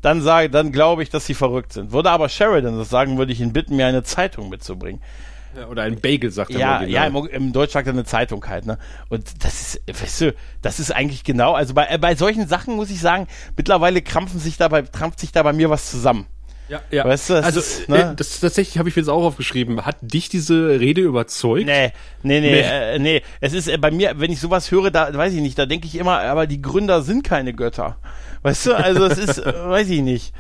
[0.03, 1.93] dann sage, dann glaube ich, dass Sie verrückt sind.
[1.93, 5.01] Würde aber Sheridan das sagen, würde ich ihn bitten, mir eine Zeitung mitzubringen.
[5.71, 6.89] Oder ein Bagel, sagt er Ja, mal.
[6.91, 8.79] ja, im, im Deutsch sagt er eine Zeitung halt, ne?
[9.09, 12.77] Und das ist, weißt du, das ist eigentlich genau, also bei, äh, bei solchen Sachen
[12.77, 16.27] muss ich sagen, mittlerweile krampfen sich dabei, krampft sich da bei mir was zusammen.
[16.69, 17.05] ja, ja.
[17.05, 18.13] Weißt du, das also, ist, ne?
[18.13, 19.85] äh, das tatsächlich habe ich mir jetzt auch aufgeschrieben.
[19.85, 21.67] Hat dich diese Rede überzeugt?
[21.67, 22.61] Nee, nee, nee, Nee.
[22.61, 23.23] Äh, nee.
[23.41, 25.87] Es ist äh, bei mir, wenn ich sowas höre, da weiß ich nicht, da denke
[25.87, 27.99] ich immer, aber die Gründer sind keine Götter.
[28.43, 30.33] Weißt du, also es ist, äh, weiß ich nicht.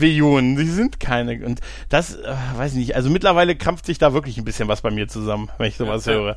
[0.00, 1.44] Billionen, die sind keine.
[1.46, 4.80] Und das, äh, weiß ich nicht, also mittlerweile krampft sich da wirklich ein bisschen was
[4.80, 6.36] bei mir zusammen, wenn ich sowas Ja, höre.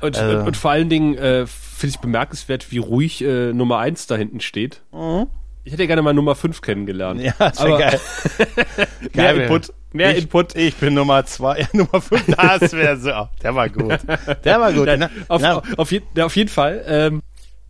[0.00, 3.78] Und, Also- und, und vor allen Dingen äh, finde ich bemerkenswert, wie ruhig äh, Nummer
[3.78, 4.80] 1 da hinten steht.
[5.64, 7.20] Ich hätte gerne mal Nummer 5 kennengelernt.
[7.20, 7.26] Mhm.
[7.26, 8.00] Ja, das wäre geil.
[9.12, 9.72] Mehr Geil, Input.
[9.92, 10.56] Mehr ich, Input.
[10.56, 12.24] Ich bin Nummer zwei, ja, Nummer fünf.
[12.34, 13.10] Das wäre so.
[13.12, 13.98] oh, Der war gut.
[14.44, 14.86] Der war gut.
[14.86, 15.10] Nein, ne?
[15.28, 16.82] auf, Na, auf, je, ja, auf jeden Fall.
[16.88, 17.22] Ähm,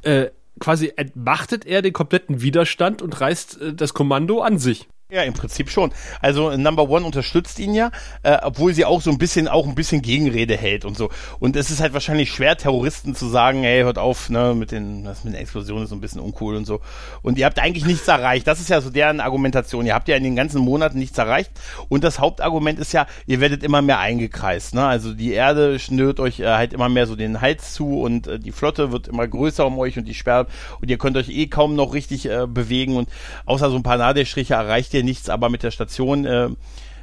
[0.02, 0.26] äh,
[0.60, 4.88] quasi entmachtet er den kompletten Widerstand und reißt äh, das Kommando an sich.
[5.12, 5.92] Ja, im Prinzip schon.
[6.22, 7.90] Also Number One unterstützt ihn ja,
[8.22, 11.10] äh, obwohl sie auch so ein bisschen, auch ein bisschen Gegenrede hält und so.
[11.38, 15.04] Und es ist halt wahrscheinlich schwer, Terroristen zu sagen, hey, hört auf, ne, mit den,
[15.04, 16.80] das mit den Explosionen ist so ein bisschen uncool und so.
[17.20, 18.46] Und ihr habt eigentlich nichts erreicht.
[18.46, 19.84] Das ist ja so deren Argumentation.
[19.84, 21.50] Ihr habt ja in den ganzen Monaten nichts erreicht.
[21.90, 24.74] Und das Hauptargument ist ja, ihr werdet immer mehr eingekreist.
[24.74, 24.86] Ne?
[24.86, 28.38] Also die Erde schnürt euch äh, halt immer mehr so den Hals zu und äh,
[28.38, 30.48] die Flotte wird immer größer um euch und die sperrt
[30.80, 33.10] und ihr könnt euch eh kaum noch richtig äh, bewegen und
[33.44, 36.48] außer so ein paar Nadelstriche erreicht ihr nichts, aber mit der Station, äh,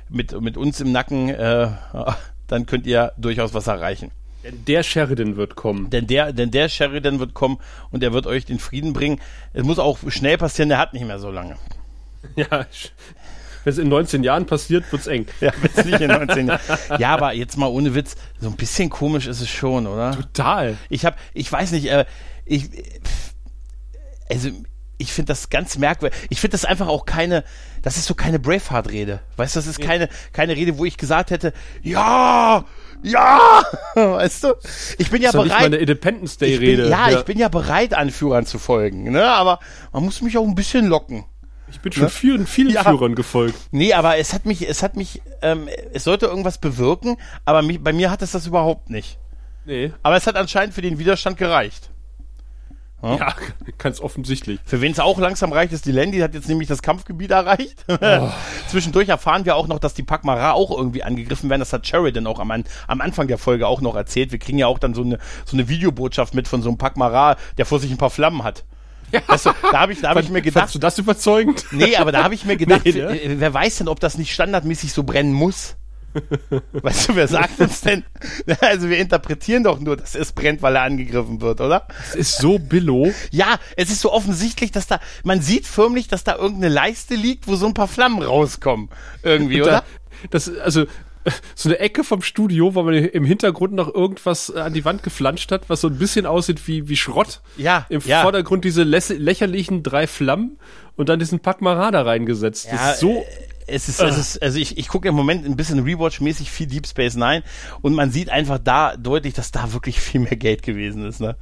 [0.09, 1.69] mit, mit uns im Nacken, äh,
[2.47, 4.11] dann könnt ihr durchaus was erreichen.
[4.43, 5.89] Denn der Sheridan wird kommen.
[5.89, 7.59] Denn der, denn der Sheridan wird kommen
[7.91, 9.19] und er wird euch den Frieden bringen.
[9.53, 11.55] Es muss auch schnell passieren, der hat nicht mehr so lange.
[12.35, 12.65] Ja,
[13.63, 15.25] Wenn es in 19 Jahren passiert, wird's eng.
[15.41, 16.59] Ja, wenn's nicht in 19 Jahren.
[16.97, 20.11] Ja, aber jetzt mal ohne Witz, so ein bisschen komisch ist es schon, oder?
[20.11, 20.77] Total.
[20.89, 22.05] Ich habe, ich weiß nicht, äh,
[22.45, 22.69] ich,
[24.29, 24.49] also
[24.99, 26.19] ich finde das ganz merkwürdig.
[26.29, 27.43] Ich finde das einfach auch keine,
[27.81, 29.21] das ist so keine Braveheart-Rede.
[29.37, 32.63] Weißt du, das ist keine, keine Rede, wo ich gesagt hätte, ja,
[33.01, 33.63] ja,
[33.95, 34.53] weißt du?
[34.97, 35.61] Ich bin ja Das ist doch nicht bereit.
[35.71, 36.83] meine Independence ich Day-Rede.
[36.83, 39.23] bin, ja, ich bin ja bereit, Anführern zu folgen, ne?
[39.25, 39.59] Aber
[39.93, 41.23] man muss mich auch ein bisschen locken.
[41.71, 42.83] ich bin schon vielen, vielen Ja.
[42.83, 43.55] Führern gefolgt.
[43.71, 47.81] Nee, aber es hat mich, es hat mich, ähm, es sollte irgendwas bewirken, aber mich,
[47.81, 49.17] bei mir hat es das überhaupt nicht.
[49.65, 49.93] Nee.
[50.03, 51.89] Aber es hat anscheinend für den Widerstand gereicht.
[53.01, 53.33] Ja,
[53.77, 54.59] ganz offensichtlich.
[54.65, 57.85] Für wen es auch langsam reicht, ist die Landy, hat jetzt nämlich das Kampfgebiet erreicht.
[58.67, 61.61] Zwischendurch erfahren wir auch noch, dass die Pakmara auch irgendwie angegriffen werden.
[61.61, 64.31] Das hat Sheridan auch am, am Anfang der Folge auch noch erzählt.
[64.31, 67.37] Wir kriegen ja auch dann so eine, so eine Videobotschaft mit von so einem Pakmara,
[67.57, 68.65] der vor sich ein paar Flammen hat.
[69.11, 69.21] Ja.
[69.25, 71.65] Weißt du, da habe ich, da hab ich mir gedacht, Fandst du das überzeugend?
[71.71, 73.19] nee, aber da habe ich mir gedacht, Nee, ne?
[73.21, 75.77] äh, wer weiß denn, ob das nicht standardmäßig so brennen muss?
[76.73, 78.03] Weißt du, wer sagt uns denn?
[78.61, 81.87] Also wir interpretieren doch nur, dass es brennt, weil er angegriffen wird, oder?
[81.87, 83.11] Das ist so billow.
[83.31, 87.47] Ja, es ist so offensichtlich, dass da, man sieht förmlich, dass da irgendeine Leiste liegt,
[87.47, 88.89] wo so ein paar Flammen rauskommen.
[89.23, 89.71] Irgendwie, oder?
[89.71, 89.83] Da,
[90.31, 90.85] das, also,
[91.55, 95.03] so eine Ecke vom Studio, wo man im Hintergrund noch irgendwas äh, an die Wand
[95.03, 97.41] geflanscht hat, was so ein bisschen aussieht wie, wie Schrott.
[97.57, 98.21] Ja, Im ja.
[98.21, 100.57] Vordergrund diese lächerlichen drei Flammen
[100.95, 102.67] und dann diesen Pack Marada reingesetzt.
[102.71, 103.23] das ist so,
[103.71, 106.87] es ist, es ist, also ich, ich gucke im Moment ein bisschen Rewatch-mäßig viel Deep
[106.87, 107.43] Space Nine
[107.81, 111.35] und man sieht einfach da deutlich, dass da wirklich viel mehr Geld gewesen ist, ne?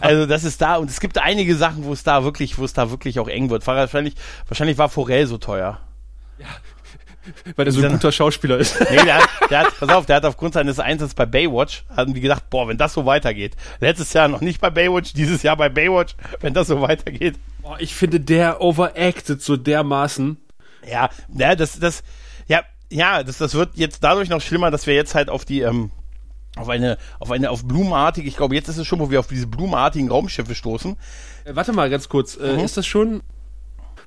[0.00, 2.72] Also das ist da und es gibt einige Sachen, wo es da wirklich, wo es
[2.72, 3.66] da wirklich auch eng wird.
[3.66, 4.14] Wahrscheinlich,
[4.46, 5.80] wahrscheinlich war Forel so teuer.
[7.56, 8.80] weil er so ein guter Schauspieler ist.
[8.80, 12.14] Nee, der hat, der hat, pass auf, der hat aufgrund seines Einsatzes bei Baywatch, hatten
[12.14, 13.56] die gedacht, boah, wenn das so weitergeht.
[13.80, 17.36] Letztes Jahr noch nicht bei Baywatch, dieses Jahr bei Baywatch, wenn das so weitergeht.
[17.62, 20.36] Boah, ich finde, der overacted so dermaßen.
[20.90, 22.02] Ja, ja, das, das,
[22.46, 25.60] ja, ja, das, das wird jetzt dadurch noch schlimmer, dass wir jetzt halt auf die,
[25.60, 25.90] ähm,
[26.56, 29.26] auf eine, auf eine, auf blumenartige, ich glaube, jetzt ist es schon, wo wir auf
[29.28, 30.96] diese blumenartigen Raumschiffe stoßen.
[31.44, 32.60] Äh, warte mal ganz kurz, äh, Mhm.
[32.60, 33.22] ist das schon,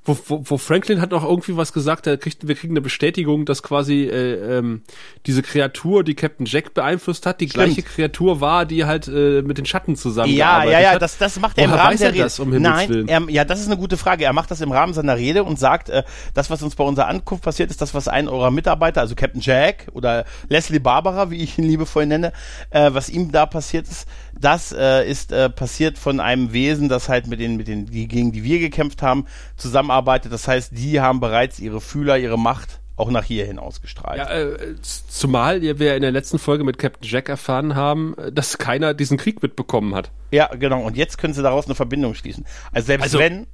[0.05, 3.45] wo, wo, wo Franklin hat noch irgendwie was gesagt, er kriegt, wir kriegen eine Bestätigung,
[3.45, 4.83] dass quasi äh, ähm,
[5.25, 7.65] diese Kreatur, die Captain Jack beeinflusst hat, die Stimmt.
[7.65, 11.01] gleiche Kreatur war, die halt äh, mit den Schatten Ja, zusammengearbeitet ja, ja, hat.
[11.01, 12.23] das, das macht er im Woher Rahmen weiß der er Rede.
[12.23, 14.25] das, um Nein, er, ja, das ist eine gute Frage.
[14.25, 16.03] Er macht das im Rahmen seiner Rede und sagt, äh,
[16.35, 19.41] das, was uns bei unserer Ankunft passiert ist, das, was ein eurer Mitarbeiter, also Captain
[19.41, 22.31] Jack oder Leslie Barbara, wie ich ihn liebevoll nenne,
[22.69, 24.07] äh, was ihm da passiert ist,
[24.39, 28.07] das äh, ist äh, passiert von einem Wesen, das halt mit den, mit den, die,
[28.07, 30.31] gegen die wir gekämpft haben, zusammenarbeitet.
[30.31, 34.17] Das heißt, die haben bereits ihre Fühler, ihre Macht auch nach hierhin ausgestrahlt.
[34.17, 38.57] Ja, äh, zumal wir in der letzten Folge mit Captain Jack erfahren haben, äh, dass
[38.57, 40.11] keiner diesen Krieg mitbekommen hat.
[40.31, 40.81] Ja, genau.
[40.81, 42.45] Und jetzt können sie daraus eine Verbindung schließen.
[42.71, 43.47] Also selbst Also- wenn,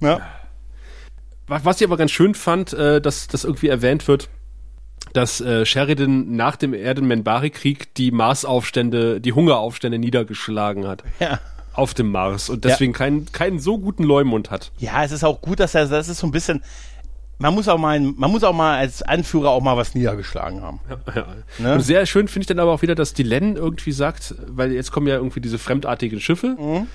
[0.00, 0.20] ne?
[1.46, 4.28] Was was ich aber ganz schön fand, äh, dass das irgendwie erwähnt wird,
[5.12, 11.02] dass äh, Sheridan nach dem Erden-Menbari-Krieg die Marsaufstände, die Hungeraufstände niedergeschlagen hat.
[11.20, 11.40] Ja.
[11.72, 14.72] Auf dem Mars und deswegen keinen, keinen so guten Leumund hat.
[14.78, 16.60] Ja, es ist auch gut, dass er, das ist so ein bisschen,
[17.38, 20.80] man muss auch mal, man muss auch mal als Anführer auch mal was niedergeschlagen haben.
[21.14, 21.26] Ja.
[21.58, 21.74] Ne?
[21.74, 24.72] Und sehr schön finde ich dann aber auch wieder, dass die Len irgendwie sagt, weil
[24.72, 26.56] jetzt kommen ja irgendwie diese fremdartigen Schiffe.
[26.58, 26.88] Mhm.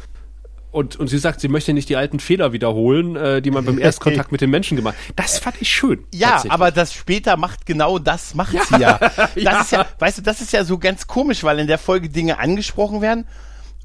[0.74, 3.78] Und, und sie sagt, sie möchte nicht die alten Fehler wiederholen, äh, die man beim
[3.80, 5.14] Erstkontakt mit den Menschen gemacht hat.
[5.20, 6.04] Das fand ich schön.
[6.12, 8.98] Ja, aber das später macht genau das, macht sie ja.
[9.18, 9.62] Das Ja.
[9.62, 12.40] ist ja, weißt du, das ist ja so ganz komisch, weil in der Folge Dinge
[12.40, 13.28] angesprochen werden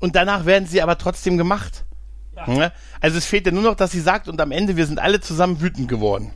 [0.00, 1.84] und danach werden sie aber trotzdem gemacht.
[2.46, 2.72] Ne?
[3.00, 5.20] Also es fehlt ja nur noch, dass sie sagt und am Ende, wir sind alle
[5.20, 6.32] zusammen wütend geworden.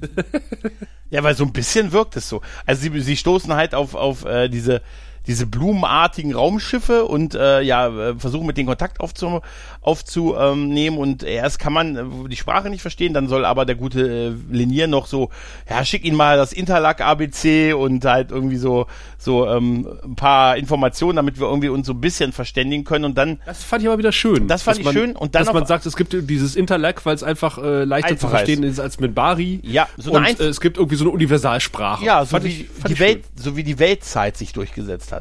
[1.10, 2.42] ja, weil so ein bisschen wirkt es so.
[2.66, 4.82] Also sie, sie stoßen halt auf, auf äh, diese,
[5.26, 9.40] diese blumenartigen Raumschiffe und äh, ja, äh, versuchen mit denen Kontakt aufzu,
[9.80, 14.34] aufzunehmen und erst kann man äh, die Sprache nicht verstehen, dann soll aber der gute
[14.50, 15.30] äh, Linier noch so,
[15.68, 18.86] ja, schick ihn mal das Interlac ABC und halt irgendwie so,
[19.18, 23.16] so ähm, ein paar Informationen, damit wir irgendwie uns so ein bisschen verständigen können und
[23.18, 24.48] dann Das fand ich aber wieder schön.
[24.48, 27.14] Das fand ich man, schön und dann dass man sagt, es gibt dieses Interlac, weil
[27.14, 29.60] es einfach äh, leichter zu Einfacher verstehen ist als mit Bari.
[29.62, 32.04] Ja, so und äh, es gibt irgendwie so eine Universalsprache.
[32.04, 35.13] ja, so Fand wie ich- fand die Welt, so wie die Weltzeit sich durchgesetzt hat.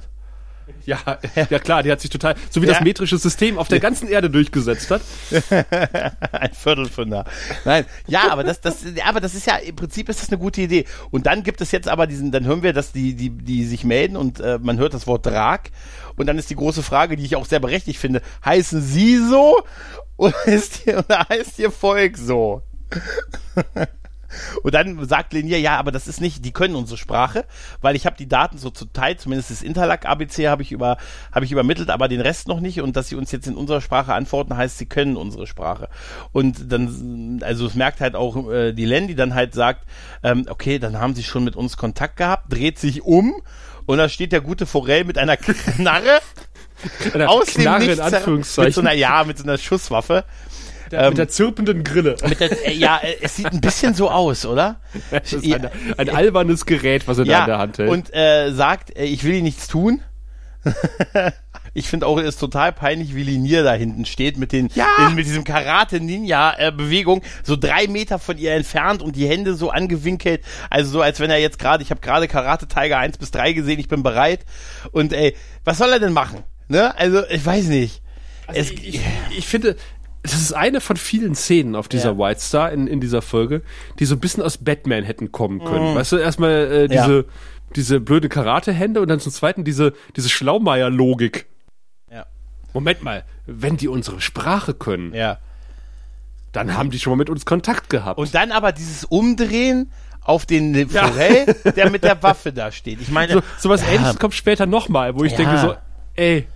[0.85, 0.99] Ja,
[1.49, 2.83] ja klar, die hat sich total, so wie das Ja.
[2.83, 5.01] metrische System auf der ganzen Erde durchgesetzt hat.
[6.31, 7.25] Ein Viertel von da.
[7.65, 10.61] Nein, ja, aber das, das, aber das ist ja im Prinzip ist das eine gute
[10.61, 10.85] Idee.
[11.11, 13.83] Und dann gibt es jetzt aber diesen, dann hören wir, dass die, die, die sich
[13.83, 15.61] melden und äh, man hört das Wort Drag.
[16.15, 19.63] Und dann ist die große Frage, die ich auch sehr berechtigt finde: Heißen Sie so
[20.17, 22.61] oder ist ihr, oder heißt Ihr Volk so?
[24.63, 27.45] Und dann sagt Lenier, ja, aber das ist nicht, die können unsere Sprache,
[27.81, 30.97] weil ich habe die Daten so zu Teil, zumindest das Interlac-ABC habe ich über,
[31.31, 32.81] habe ich übermittelt, aber den Rest noch nicht.
[32.81, 35.89] Und dass sie uns jetzt in unserer Sprache antworten, heißt, sie können unsere Sprache.
[36.31, 39.85] Und dann, also es merkt halt auch äh, die Len, die dann halt sagt,
[40.23, 43.33] ähm, okay, dann haben sie schon mit uns Kontakt gehabt, dreht sich um
[43.85, 46.19] und da steht der gute Forell mit einer Knarre
[47.27, 48.67] aus Knarre dem in Nichts Anführungszeichen.
[48.67, 50.25] mit so einer, ja, mit so einer Schusswaffe.
[50.93, 52.15] Der, mit der zirpenden Grille.
[52.27, 54.79] Mit der, äh, ja, äh, es sieht ein bisschen so aus, oder?
[55.11, 55.57] Das ist Ja.
[55.57, 57.89] ein, ein albernes Gerät, was er da in der Hand hält.
[57.89, 60.01] und äh, sagt, äh, ich will ihm nichts tun.
[61.73, 65.15] ich finde auch, es ist total peinlich, wie Linier da hinten steht mit den, den
[65.15, 70.91] mit diesem Karate-Ninja-Bewegung, so drei Meter von ihr entfernt und die Hände so angewinkelt, also
[70.91, 73.79] so, als wenn er jetzt gerade, ich habe gerade Karate Tiger 1 bis 3 gesehen,
[73.79, 74.45] ich bin bereit.
[74.91, 76.43] Und ey, was soll er denn machen?
[76.67, 76.95] Ne?
[76.97, 78.01] Also, ich weiß nicht.
[78.47, 79.01] es, ich, ich,
[79.37, 79.75] ich finde,
[80.23, 82.17] das ist eine von vielen Szenen auf dieser Ja.
[82.17, 83.61] White Star in, in dieser Folge,
[83.99, 85.95] die so ein bisschen aus Batman hätten kommen können.
[85.95, 87.15] Weißt du, erstmal äh, diese, Mhm.
[87.27, 87.33] Ja.
[87.75, 91.45] diese blöde Karate-Hände und dann zum zweiten diese, diese Schlaumeier-Logik.
[92.11, 92.25] ja,
[92.73, 95.37] Moment mal, wenn die unsere Sprache können, ja.
[96.53, 98.17] dann haben die schon mal mit uns Kontakt gehabt.
[98.19, 103.01] Und dann aber dieses Umdrehen auf den Forell, der mit der Waffe da steht.
[103.01, 105.37] Ich meine, so, sowas ja, ähnliches kommt später nochmal, wo ich Ja.
[105.39, 105.75] denke so,
[106.15, 106.47] ey,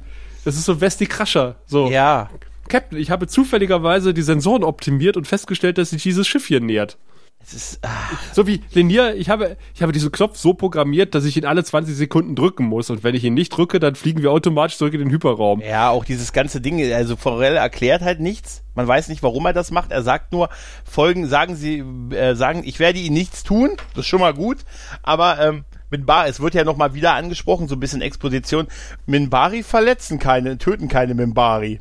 [0.45, 1.55] das ist so Westy Crusher.
[1.65, 2.29] So, Ja,
[2.67, 6.97] Captain, ich habe zufälligerweise die Sensoren optimiert und festgestellt, dass sich dieses Schiff hier nähert.
[7.41, 7.89] es ist, ah,
[8.33, 11.63] So wie Linier, ich habe, ich habe diesen Knopf so programmiert, dass ich ihn alle
[11.63, 12.89] 20 Sekunden drücken muss.
[12.89, 15.61] Und wenn ich ihn nicht drücke, dann fliegen wir automatisch zurück in den Hyperraum.
[15.61, 18.63] ja, auch dieses ganze Ding, also Forell erklärt halt nichts.
[18.75, 19.91] Man weiß nicht, warum er das macht.
[19.91, 20.49] Er sagt nur,
[20.83, 21.79] folgen, sagen sie,
[22.11, 23.71] äh, sagen, ich werde ihnen nichts tun.
[23.95, 24.57] Das ist schon mal gut.
[25.03, 28.67] Aber, ähm, Minbari, es wird ja nochmal wieder angesprochen, so ein bisschen Exposition.
[29.05, 31.79] Minbari verletzen keine, töten keine Minbari.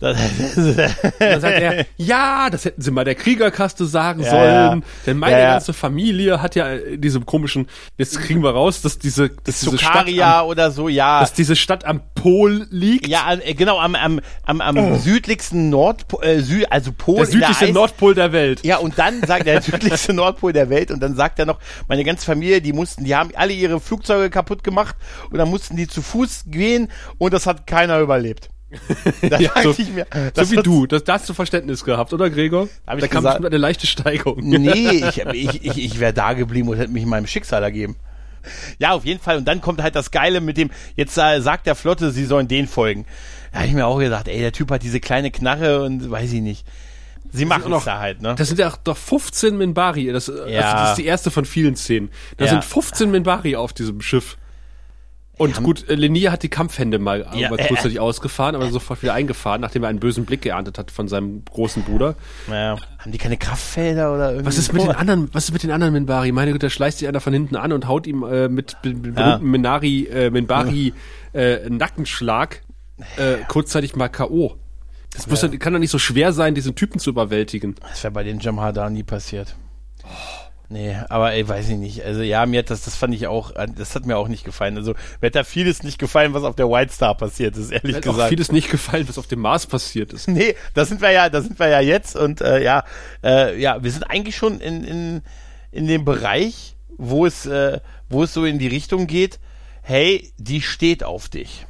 [0.00, 0.16] Das,
[1.18, 4.80] Dann sagt er, ja, das hätten sie mal der Kriegerkaste sagen Ja, sollen.
[4.80, 4.80] ja.
[5.06, 8.98] Denn meine Ja, ganze Familie hat ja äh, diese komischen, jetzt kriegen wir raus, dass
[8.98, 11.20] diese, dass diese Stadt am, oder so, ja.
[11.20, 13.08] dass diese Stadt am Pol liegt.
[13.08, 17.16] Ja, äh, genau, am, am, am, am südlichsten Nordpol, äh, Sü also Pol.
[17.16, 18.64] der in südlichste Eis- Nordpol der Welt.
[18.64, 21.58] Ja, und dann sagt der südlichste Nordpol der Welt und dann sagt er noch,
[21.88, 24.96] meine ganze Familie, die mussten, die haben alle ihre Flugzeuge kaputt gemacht
[25.30, 28.48] und dann mussten die zu Fuß gehen und das hat keiner überlebt.
[29.22, 32.30] Da Ja, so- ich mir, So wie du, das, da hast du Verständnis gehabt, oder
[32.30, 32.68] Gregor?
[32.86, 33.24] Hab ich da kam gesagt.
[33.38, 34.38] bestimmt eine leichte Steigerung.
[34.42, 37.96] Nee, ich, ich, ich, ich wäre da geblieben und hätte mich meinem Schicksal ergeben.
[38.78, 39.36] Ja, auf jeden Fall.
[39.36, 42.48] Und dann kommt halt das Geile mit dem, jetzt äh, sagt der Flotte, sie sollen
[42.48, 43.04] den folgen.
[43.52, 46.32] Da habe ich mir auch gedacht, ey, der Typ hat diese kleine Knarre und weiß
[46.32, 46.64] ich nicht.
[47.32, 48.34] Sie machen es da halt, ne?
[48.36, 50.06] Das sind ja doch 15 Minbari.
[50.12, 52.08] Das, also das ist die erste von vielen Szenen.
[52.38, 52.50] Da Ja.
[52.52, 54.36] sind 15 Minbari auf diesem Schiff.
[55.40, 59.02] Und gut, äh, Lenia hat die Kampfhände mal, Ja, mal äh, kurzzeitig ausgefahren, aber sofort
[59.02, 62.14] wieder eingefahren, nachdem er einen bösen Blick geerntet hat von seinem großen Bruder.
[62.46, 62.76] Naja.
[62.98, 64.46] Haben die keine Kraftfelder oder irgendwie?
[64.46, 66.30] Was ist mit den anderen, was ist mit den anderen Minbari?
[66.32, 68.92] Meine Güte, da schleißt sich einer von hinten an und haut ihm äh, mit be
[68.92, 69.14] be Ja.
[69.38, 70.92] berühmten Minari, äh, Minbari
[71.32, 72.60] äh, Nackenschlag
[73.16, 74.56] äh, kurzzeitig mal K.O.
[75.14, 77.76] Das muss doch, kann doch nicht so schwer sein, diesen Typen zu überwältigen.
[77.80, 79.56] Das wäre bei den Jamhadar nie passiert.
[80.72, 82.04] Nee, aber ey, weiß ich nicht.
[82.04, 84.76] Also ja, mir hat das, das fand ich auch, das hat mir auch nicht gefallen.
[84.76, 87.90] Also mir hat da vieles nicht gefallen, was auf der White Star passiert ist, ehrlich
[87.90, 88.28] Mir hat auch gesagt.
[88.28, 90.28] vieles nicht gefallen, was auf dem Mars passiert ist.
[90.28, 92.84] Nee, da sind wir ja, da sind wir ja jetzt und äh, ja,
[93.24, 95.22] äh, ja, wir sind eigentlich schon in, in,
[95.72, 99.40] in dem Bereich, wo es, äh, wo es so in die Richtung geht,
[99.82, 101.66] hey, die steht auf dich.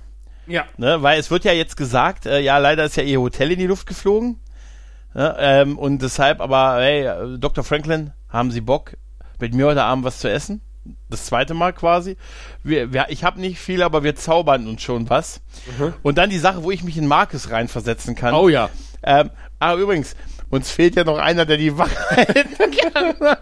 [0.46, 0.66] Ja.
[0.76, 1.02] Ne?
[1.02, 3.66] Weil es wird ja jetzt gesagt, äh, ja, leider ist ja ihr Hotel in die
[3.66, 4.40] Luft geflogen.
[5.14, 5.36] Ne?
[5.38, 7.64] Ähm, und deshalb aber, hey, Dr.
[7.64, 8.96] Franklin, haben Sie Bock,
[9.38, 10.60] mit mir heute Abend was zu essen?
[11.08, 12.16] Das zweite Mal quasi.
[12.62, 15.42] Wir, wir, ich habe nicht viel, aber wir zaubern uns schon was.
[16.02, 18.34] Und dann die Sache, wo ich mich in Marcus reinversetzen kann.
[18.34, 18.70] Oh ja.
[19.02, 20.14] Ähm, ah, übrigens,
[20.50, 22.56] uns fehlt ja noch einer, der die Wache halten
[22.92, 23.36] kann.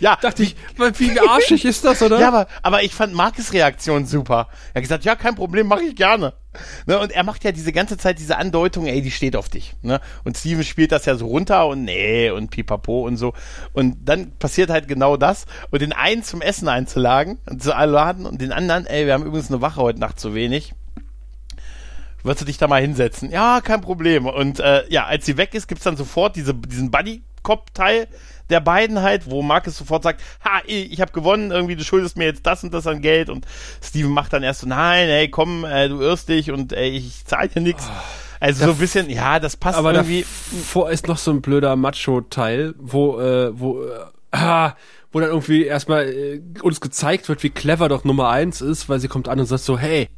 [0.00, 2.20] ja, Dachte ich, wie arschig ist das, oder?
[2.20, 4.48] ja, aber, aber ich fand Marcus Reaktion super.
[4.72, 6.34] Er hat gesagt, ja, kein Problem, mache ich gerne.
[6.86, 9.74] Ne, und er macht ja diese ganze Zeit diese Andeutung, ey, die steht auf dich.
[9.82, 10.00] Ne?
[10.24, 13.32] Und Steven spielt das ja so runter und nee und pipapo und so.
[13.72, 15.46] Und dann passiert halt genau das.
[15.70, 19.24] Und den einen zum Essen einzuladen und zu laden und den anderen, ey, wir haben
[19.24, 20.74] übrigens eine Wache heute Nacht zu wenig.
[22.22, 23.30] Würdest du dich da mal hinsetzen?
[23.30, 24.26] Ja, kein Problem.
[24.26, 28.06] Und äh, ja, als sie weg ist, gibt's dann sofort diese, diesen Buddy-Cop-Teil
[28.52, 32.26] der beiden halt, wo Marcus sofort sagt, ha, ich habe gewonnen, irgendwie du schuldest mir
[32.26, 33.46] jetzt das und das an Geld und
[33.82, 37.24] Steven macht dann erst so, nein, ey, komm, äh, du irrst dich und ey, ich
[37.24, 37.88] zahle dir nix.
[38.38, 40.26] Also so ein bisschen, ja, das passt aber irgendwie.
[40.50, 44.00] davor ist noch so ein blöder Macho-Teil, wo, äh, wo, äh,
[44.32, 44.74] ah,
[45.12, 48.98] wo dann irgendwie erstmal äh, uns gezeigt wird, wie clever doch Nummer eins ist, weil
[48.98, 50.08] sie kommt an und sagt so, hey,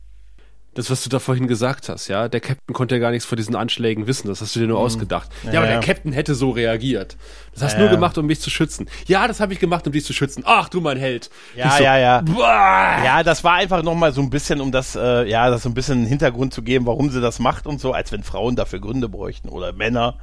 [0.75, 3.37] das, was du da vorhin gesagt hast, ja, der Captain konnte ja gar nichts vor
[3.37, 5.31] diesen Anschlägen wissen, das hast du dir nur ausgedacht.
[5.45, 7.17] Ja, Ja, aber der Captain hätte so reagiert.
[7.53, 8.89] Das hast du Ja, nur gemacht, um mich zu schützen.
[9.07, 10.43] Ja, das habe ich gemacht, um dich zu schützen.
[10.47, 11.31] Ach, du mein Held.
[11.57, 12.21] Ja, so, ja, ja.
[12.23, 12.97] Boah.
[13.05, 15.75] Ja, das war einfach nochmal so ein bisschen, um das, äh, ja, das so ein
[15.75, 18.81] bisschen einen Hintergrund zu geben, warum sie das macht und so, als wenn Frauen dafür
[18.81, 20.19] Gründe bräuchten oder Männer.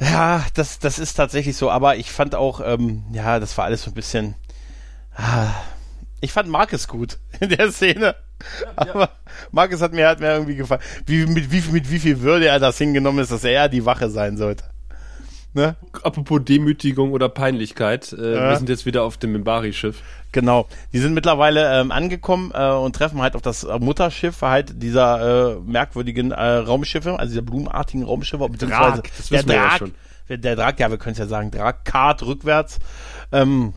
[0.00, 3.82] Ja, das, das ist tatsächlich so, aber ich fand auch, ähm, ja, das war alles
[3.82, 4.36] so ein bisschen,
[5.16, 5.48] ah,
[6.20, 8.14] ich fand Marcus gut in der Szene.
[8.76, 9.10] aber
[9.50, 12.60] Marcus hat mir, hat mir irgendwie gefallen, wie, mit, wie, mit wie viel Würde er
[12.60, 14.64] das hingenommen ist, dass er die Wache sein sollte.
[15.54, 15.76] Ne?
[16.02, 18.50] Apropos Demütigung oder Peinlichkeit, äh, Ja.
[18.50, 20.02] wir sind jetzt wieder auf dem Mimbari-Schiff.
[20.30, 20.68] Genau.
[20.92, 25.60] Die sind mittlerweile ähm, angekommen äh, und treffen halt auf das Mutterschiff halt dieser äh,
[25.60, 30.36] merkwürdigen äh, Raumschiffe, also dieser blumenartigen Raumschiffe, beziehungsweise Drag, das der wir ja.
[30.36, 32.78] Der, Drag, ja, wir können es ja sagen, Drag, Kart rückwärts.
[33.32, 33.72] Ähm,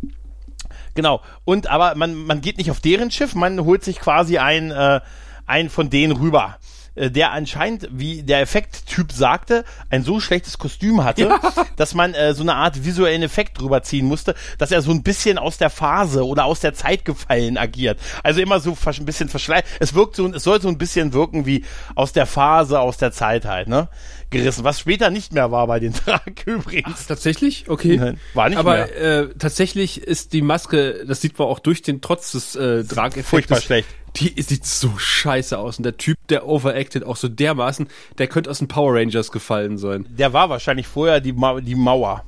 [0.96, 1.22] genau.
[1.46, 5.02] Und aber man, man geht nicht auf deren Schiff, man holt sich quasi ein, äh,
[5.46, 6.58] ein von denen rüber.
[6.96, 11.30] äh, Der anscheinend, wie der Effekttyp sagte, ein so schlechtes Kostüm hatte,
[11.76, 15.04] dass man äh, so eine Art visuellen Effekt drüber ziehen musste, dass er so ein
[15.04, 18.00] bisschen aus der Phase oder aus der Zeit gefallen agiert.
[18.24, 19.66] Also immer so ein bisschen verschleiert.
[19.80, 21.66] Es wirkt so, es soll so ein bisschen wirken wie
[21.96, 23.90] aus der Phase, aus der Zeit halt, ne?
[24.32, 24.64] Gerissen.
[24.64, 27.06] Was später nicht mehr war bei den Trag übrigens.
[27.08, 27.66] Tatsächlich?
[27.70, 27.98] Okay.
[27.98, 28.98] Nein, war nicht Aber mehr.
[29.02, 33.30] äh, tatsächlich ist die Maske, das sieht man auch durch den Trotz des äh, Trageffektes.
[33.30, 33.88] Furchtbar schlecht.
[34.18, 35.78] Die sieht so scheiße aus.
[35.78, 39.78] Und der Typ, der overacted auch so dermaßen, der könnte aus den Power Rangers gefallen
[39.78, 40.06] sein.
[40.10, 42.26] Der war wahrscheinlich vorher die, Ma die Mauer.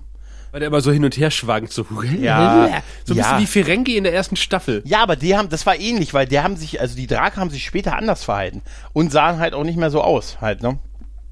[0.52, 1.74] Weil der immer so hin und her schwankt.
[1.74, 1.84] So,
[2.22, 3.24] Ja, so ein ja.
[3.24, 4.82] bisschen wie Ferengi in der ersten Staffel.
[4.86, 7.50] Ja, aber die haben, das war ähnlich, weil der haben sich, also die Drag haben
[7.50, 8.62] sich später anders verhalten
[8.94, 10.78] und sahen halt auch nicht mehr so aus, halt, ne?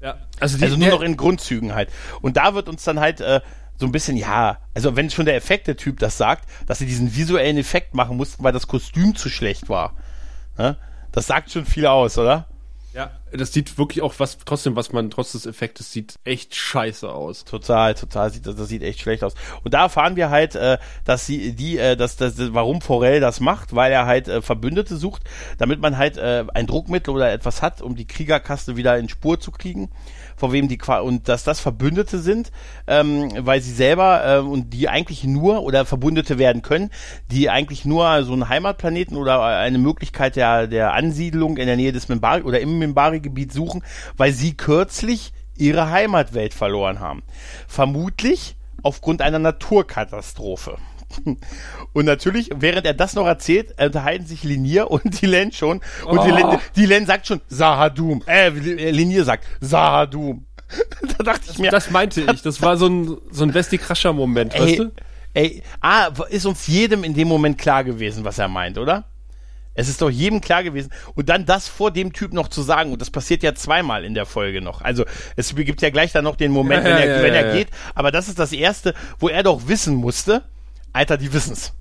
[0.02, 0.16] Ja.
[0.40, 1.90] Also, die, Also nur der, noch in Grundzügen halt.
[2.20, 3.40] Und da wird uns dann halt äh,
[3.78, 7.56] so ein bisschen, ja, also wenn schon der Effekte-Typ das sagt, dass sie diesen visuellen
[7.56, 9.94] Effekt machen mussten, weil das Kostüm zu schlecht war.
[10.58, 10.76] Ne?
[11.12, 12.46] Das sagt schon viel aus, oder?
[12.92, 17.10] ja, das sieht wirklich auch was, trotzdem, was man trotz des Effektes sieht, echt scheiße
[17.10, 17.44] aus.
[17.44, 19.34] Total, total sieht das, das sieht echt schlecht aus.
[19.64, 23.40] Und da erfahren wir halt, äh, dass sie die, äh, dass, dass, warum Forell das
[23.40, 25.22] macht, weil er halt äh, Verbündete sucht,
[25.58, 29.40] damit man halt äh, ein Druckmittel oder etwas hat, um die Kriegerkaste wieder in Spur
[29.40, 29.90] zu kriegen,
[30.36, 32.52] vor wem die qua- und dass das Verbündete sind,
[32.86, 36.90] ähm, weil sie selber äh, und die eigentlich nur oder Verbündete werden können,
[37.30, 41.92] die eigentlich nur so einen Heimatplaneten oder eine Möglichkeit der der Ansiedlung in der Nähe
[41.92, 42.78] des Mimbari oder im
[43.22, 43.82] Mimbari-Gebiet suchen,
[44.16, 47.22] weil sie kürzlich ihre Heimatwelt verloren haben.
[47.68, 50.76] Vermutlich aufgrund einer Naturkatastrophe.
[51.92, 55.82] Und natürlich, während er das noch erzählt, unterhalten sich Linier und die Len schon.
[56.06, 58.22] Und Len, die Len sagt schon Sahadum.
[58.26, 60.46] Äh, Linier sagt Sahadum.
[61.18, 62.40] da dachte ich mir, Das meinte ich.
[62.40, 64.90] Das war so ein, so ein Westi-Krascher-Moment, weißt du?
[65.34, 69.04] ey, ah, ist uns jedem in dem Moment klar gewesen, was er meint, oder?
[69.74, 70.90] Es ist doch jedem klar gewesen.
[71.14, 74.14] Und dann das vor dem Typ noch zu sagen, und das passiert ja zweimal in
[74.14, 74.82] der Folge noch.
[74.82, 75.04] Also
[75.36, 77.56] es gibt ja gleich dann noch den Moment, Ja, wenn er, ja, wenn ja, er
[77.56, 77.68] geht.
[77.94, 80.42] Aber das ist das Erste, wo er doch wissen musste,
[80.92, 81.72] Alter, die wissen's.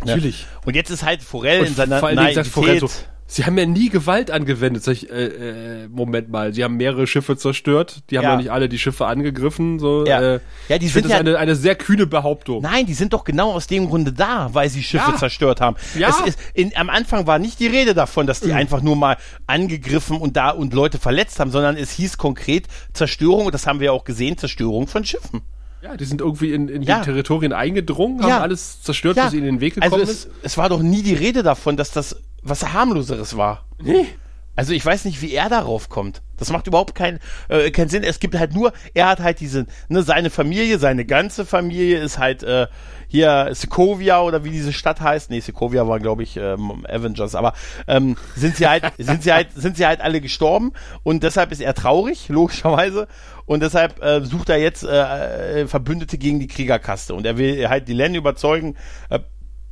[0.00, 0.06] Ne?
[0.06, 0.46] Natürlich.
[0.64, 2.80] Und jetzt ist halt Forell Und in seiner Naivität.
[2.80, 2.88] So,
[3.34, 4.84] Sie haben ja nie Gewalt angewendet.
[4.84, 8.02] Sag ich, äh, äh, Moment mal, sie haben mehrere Schiffe zerstört.
[8.10, 8.30] Die haben Ja.
[8.32, 9.78] ja nicht alle die Schiffe angegriffen.
[9.78, 10.20] So, Ja.
[10.20, 12.62] Äh, Ja, die ich sind finde das ja- eine, eine sehr kühne Behauptung.
[12.62, 15.16] Nein, die sind doch genau aus dem Grunde da, weil sie Schiffe Ja.
[15.16, 15.76] zerstört haben.
[15.98, 16.10] Ja.
[16.10, 18.54] Es ist, in, am Anfang war nicht die Rede davon, dass die Mhm.
[18.56, 19.16] einfach nur mal
[19.46, 23.80] angegriffen und da und Leute verletzt haben, sondern es hieß konkret Zerstörung, und das haben
[23.80, 25.40] wir auch gesehen, Zerstörung von Schiffen.
[25.82, 26.98] Ja, die sind irgendwie in, in Ja.
[27.00, 28.40] die Territorien eingedrungen, haben Ja.
[28.40, 30.30] alles zerstört, was ihnen in den Weg gekommen also es, ist.
[30.42, 33.66] es war doch nie die Rede davon, dass das was harmloseres war.
[33.80, 34.06] Nee.
[34.54, 36.20] Also ich weiß nicht, wie er darauf kommt.
[36.36, 38.02] Das macht überhaupt keinen äh, keinen Sinn.
[38.02, 42.18] Es gibt halt nur, er hat halt diese, ne, seine Familie, seine ganze Familie ist
[42.18, 42.66] halt äh,
[43.08, 45.30] hier Sokovia oder wie diese Stadt heißt.
[45.30, 47.54] Nee, Sokovia war glaube ich ähm, Avengers, aber
[47.86, 50.72] ähm, sind sie halt, sind sie halt, sind sie halt alle gestorben
[51.02, 53.08] und deshalb ist er traurig, logischerweise.
[53.44, 57.68] Und deshalb äh, sucht er jetzt äh, äh, Verbündete gegen die Kriegerkaste und er will
[57.68, 58.76] halt die Len überzeugen,
[59.10, 59.18] äh,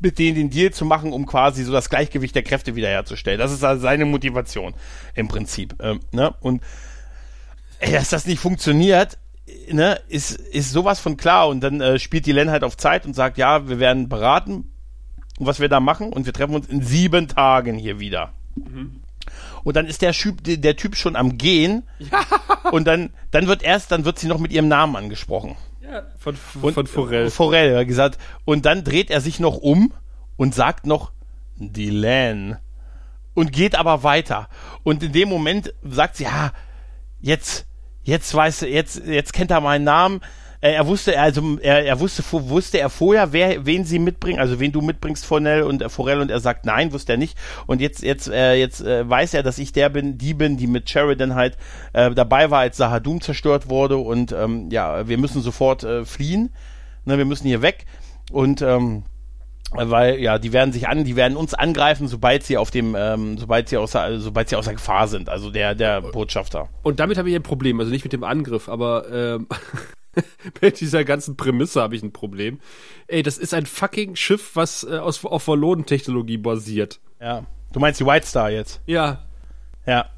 [0.01, 3.39] mit denen den Deal zu machen, um quasi so das Gleichgewicht der Kräfte wiederherzustellen.
[3.39, 4.75] Das ist also seine Motivation
[5.15, 5.75] im Prinzip.
[5.81, 6.35] Ähm, ne?
[6.41, 6.63] Und
[7.79, 9.19] ey, dass das nicht funktioniert,
[9.71, 11.49] ne, ist, ist sowas von klar.
[11.49, 14.73] Und dann äh, spielt die Len halt auf Zeit und sagt, ja, wir werden beraten,
[15.39, 18.33] was wir da machen und wir treffen uns in sieben Tagen hier wieder.
[19.63, 21.85] Und dann ist der Typ, der, der Typ schon am Gehen.
[22.73, 25.57] Und dann, dann wird erst, dann wird sie noch mit ihrem Namen angesprochen.
[25.91, 27.31] Ja, von, Und- von Forel.
[27.31, 28.19] Forel, hat gesagt.
[28.45, 29.93] Und dann dreht er sich noch um
[30.37, 31.13] und sagt noch
[31.57, 32.59] die Lan.
[33.35, 34.49] Und geht aber weiter.
[34.83, 36.53] Und in dem Moment sagt sie, ja,
[37.21, 37.67] jetzt,
[38.03, 40.21] jetzt weiß er, jetzt, jetzt kennt er meinen Namen.
[40.61, 44.61] Äh, er wusste, also er, er wusste, wusste er vorher, wer, wen sie mitbringen, also
[44.61, 47.39] wen du mitbringst, Fornell und äh, Forell, und er sagt nein, wusste er nicht.
[47.67, 50.67] Und jetzt, jetzt, äh, jetzt äh, weiß er, dass ich der bin, die bin, die
[50.67, 51.57] mit Sheridan halt
[51.93, 53.97] äh, dabei war, als Sahadum zerstört wurde.
[53.97, 56.51] Und ähm, ja, wir müssen sofort äh, fliehen.
[57.07, 57.87] Ne, wir müssen hier weg.
[58.31, 59.05] Und ähm,
[59.73, 63.39] weil ja, die werden sich an, die werden uns angreifen, sobald sie auf dem, ähm,
[63.39, 65.29] sobald sie außer, sobald sie außer Gefahr sind.
[65.29, 66.69] Also der, der Botschafter.
[66.83, 69.47] Und damit habe ich ein Problem, also nicht mit dem Angriff, aber ähm,
[70.61, 72.61] mit dieser ganzen Prämisse habe ich ein Problem.
[73.07, 77.01] Ey, das ist ein fucking Schiff, was äh, aus, auf Valonen-Technologie basiert.
[77.21, 77.47] Ja.
[77.73, 78.81] Du meinst die White Star jetzt?
[78.87, 79.25] Ja.
[79.87, 80.11] Ja.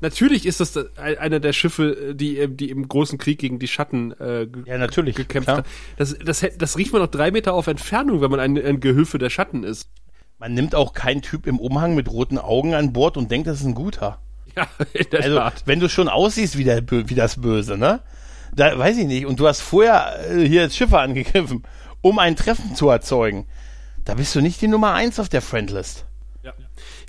[0.00, 4.46] Natürlich ist das einer der Schiffe, die, die im großen Krieg gegen die Schatten äh,
[4.64, 5.58] ja, natürlich, gekämpft klar.
[5.58, 5.66] hat.
[5.96, 9.18] Das, das, das riecht man noch drei Meter auf Entfernung, wenn man ein, ein Gehilfe
[9.18, 9.90] der Schatten ist.
[10.38, 13.60] Man nimmt auch keinen Typ im Umhang mit roten Augen an Bord und denkt, das
[13.60, 14.20] ist ein guter.
[14.56, 15.62] Ja, in der also, Tat.
[15.66, 18.00] wenn du schon aussiehst wie, der, wie das Böse, ne?
[18.54, 19.26] Da weiß ich nicht.
[19.26, 21.64] Und du hast vorher äh, hier Schiffe angegriffen,
[22.00, 23.46] um ein Treffen zu erzeugen.
[24.04, 26.06] Da bist du nicht die Nummer eins auf der Friendlist.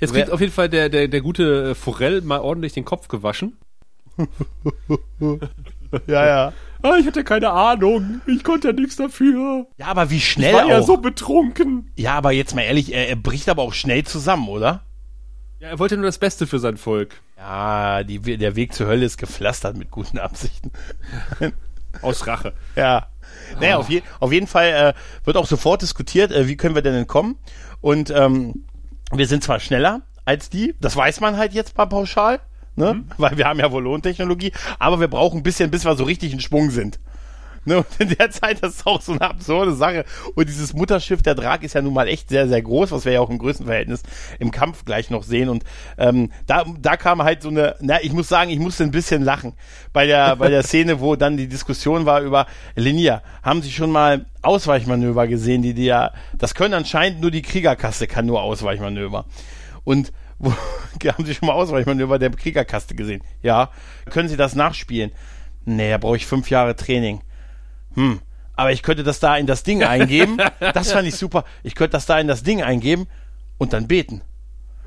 [0.00, 3.58] Jetzt kriegt auf jeden Fall der, der, der gute Forell mal ordentlich den Kopf gewaschen.
[6.06, 6.52] ja, ja.
[6.82, 8.22] Ah, ich hatte keine Ahnung.
[8.26, 9.66] Ich konnte ja nichts dafür.
[9.76, 10.70] Ja, aber wie schnell ich war auch.
[10.70, 11.90] ja so betrunken.
[11.96, 14.82] Ja, aber jetzt mal ehrlich, er, er bricht aber auch schnell zusammen, oder?
[15.60, 17.20] Ja, er wollte nur das Beste für sein Volk.
[17.36, 20.72] Ja, die, der Weg zur Hölle ist gepflastert mit guten Absichten.
[22.02, 22.54] Aus Rache.
[22.76, 23.08] Ja.
[23.60, 26.82] Naja, auf, je, auf jeden Fall äh, wird auch sofort diskutiert, äh, wie können wir
[26.82, 27.36] denn entkommen?
[27.80, 28.64] Und ähm,
[29.12, 32.40] wir sind zwar schneller als die, das weiß man halt jetzt mal pauschal,
[32.76, 32.94] ne?
[32.94, 33.04] Mhm.
[33.18, 36.40] weil wir haben ja Volontechnologie, aber wir brauchen ein bisschen, bis wir so richtig in
[36.40, 37.00] Schwung sind.
[37.70, 40.04] Ne, und in der Zeit, das ist auch so eine absurde Sache.
[40.34, 43.12] Und dieses Mutterschiff, der Drag, ist ja nun mal echt sehr, sehr groß, was wir
[43.12, 44.02] ja auch im Größenverhältnis
[44.40, 45.48] im Kampf gleich noch sehen.
[45.48, 45.62] Und
[45.96, 49.22] ähm, da, da kam halt so eine, na, ich muss sagen, ich musste ein bisschen
[49.22, 49.52] lachen
[49.92, 53.22] bei der, bei der Szene, wo dann die Diskussion war über Linia.
[53.44, 58.08] Haben Sie schon mal Ausweichmanöver gesehen, die die ja, das können anscheinend nur die Kriegerkaste
[58.08, 59.26] kann nur Ausweichmanöver.
[59.84, 60.52] Und wo,
[61.06, 63.22] haben Sie schon mal Ausweichmanöver der Kriegerkaste gesehen?
[63.44, 63.70] Ja.
[64.10, 65.12] Können Sie das nachspielen?
[65.64, 67.20] Nee, da brauche ich fünf Jahre Training
[67.94, 68.20] hm,
[68.54, 70.38] aber ich könnte das da in das Ding eingeben.
[70.60, 71.44] das fand ich super.
[71.62, 73.06] Ich könnte das da in das Ding eingeben
[73.58, 74.22] und dann beten.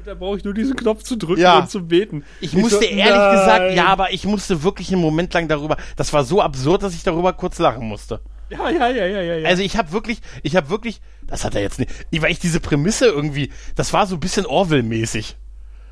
[0.06, 1.60] Da brauche ich nur diesen Knopf zu drücken ja.
[1.60, 2.24] und zu beten.
[2.42, 3.32] Ich, ich musste so, ehrlich nein.
[3.32, 5.78] gesagt, ja, aber ich musste wirklich einen Moment lang darüber.
[5.96, 8.20] Das war so absurd, dass ich darüber kurz lachen musste.
[8.50, 9.48] Ja, ja, ja, ja, ja.
[9.48, 12.60] Also ich habe wirklich, ich habe wirklich, das hat er jetzt nicht, weil ich diese
[12.60, 15.38] Prämisse irgendwie, das war so ein bisschen Orwell-mäßig.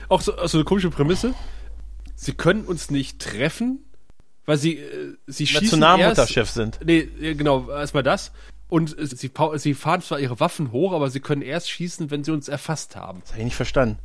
[0.09, 1.34] Auch so, so eine komische Prämisse.
[2.16, 3.80] Sie können uns nicht treffen,
[4.52, 6.78] weil sie, äh, sie schießen Nationalmutterschiff sind.
[6.84, 8.34] Nee, genau, erstmal das.
[8.68, 12.32] Und sie, sie fahren zwar ihre Waffen hoch, aber sie können erst schießen, wenn sie
[12.32, 13.22] uns erfasst haben.
[13.22, 13.99] Das habe ich nicht verstanden.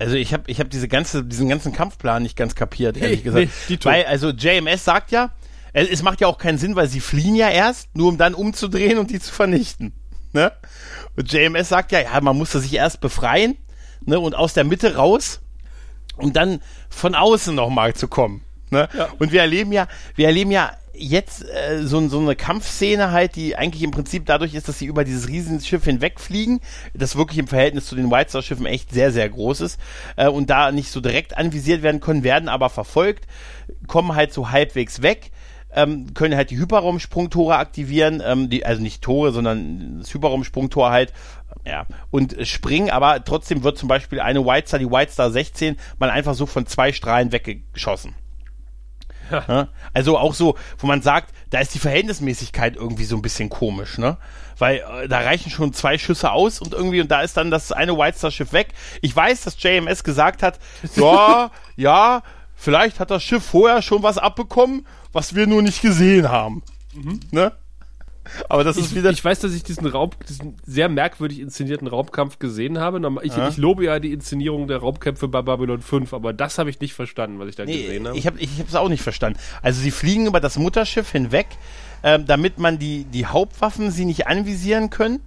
[0.00, 3.22] Also ich habe ich hab diese ganze, diesen ganzen Kampfplan nicht ganz kapiert, ehrlich nee,
[3.22, 3.48] gesagt.
[3.68, 5.30] Nee, weil, also JMS sagt ja,
[5.72, 8.98] es macht ja auch keinen Sinn, weil sie fliehen ja erst, nur um dann umzudrehen
[8.98, 9.92] und die zu vernichten.
[10.32, 10.50] Ne?
[11.14, 13.56] Und JMS sagt ja, ja, man musste sich erst befreien
[14.04, 15.40] ne, und aus der Mitte raus,
[16.16, 18.42] um dann von außen nochmal zu kommen.
[18.74, 18.88] Ne?
[18.96, 19.08] Ja.
[19.18, 23.56] Und wir erleben ja, wir erleben ja jetzt äh, so, so eine Kampfszene halt, die
[23.56, 26.60] eigentlich im Prinzip dadurch ist, dass sie über dieses Riesenschiff hinwegfliegen,
[26.94, 29.80] das wirklich im Verhältnis zu den White Star Schiffen echt sehr, sehr groß ist
[30.16, 33.26] äh, und da nicht so direkt anvisiert werden können, werden aber verfolgt,
[33.86, 35.30] kommen halt so halbwegs weg.
[35.76, 41.12] Ähm, können halt die Hyperraumsprungtore aktivieren, ähm, die, also nicht Tore, sondern das Hyperraumsprungtor halt,
[41.66, 45.76] ja, und springen, aber trotzdem wird zum Beispiel eine White Star, die White Star 16,
[45.98, 48.14] mal einfach so von zwei Strahlen weggeschossen.
[49.30, 49.68] Ja.
[49.92, 53.98] Also auch so, wo man sagt, da ist die Verhältnismäßigkeit irgendwie so ein bisschen komisch,
[53.98, 54.18] ne?
[54.58, 57.72] Weil äh, da reichen schon zwei Schüsse aus und irgendwie, und da ist dann das
[57.72, 58.68] eine White Star Schiff weg.
[59.00, 60.58] Ich weiß, dass JMS gesagt hat,
[60.96, 62.22] ja, ja,
[62.54, 66.62] vielleicht hat das Schiff vorher schon was abbekommen, was wir nur nicht gesehen haben.
[66.92, 67.20] Mhm.
[67.30, 67.52] Ne?
[68.48, 69.10] Aber das ich, ist wieder.
[69.10, 73.00] Ich weiß, dass ich diesen Raum, diesen sehr merkwürdig inszenierten Raumkampf gesehen habe.
[73.22, 76.80] Ich, ich lobe ja die Inszenierung der Raumkämpfe bei Babylon 5, aber das habe ich
[76.80, 78.18] nicht verstanden, was ich da nee, gesehen habe.
[78.18, 79.38] Ich habe es auch nicht verstanden.
[79.62, 81.46] Also sie fliegen über das Mutterschiff hinweg,
[82.02, 85.20] ähm, damit man die, die Hauptwaffen sie nicht anvisieren können.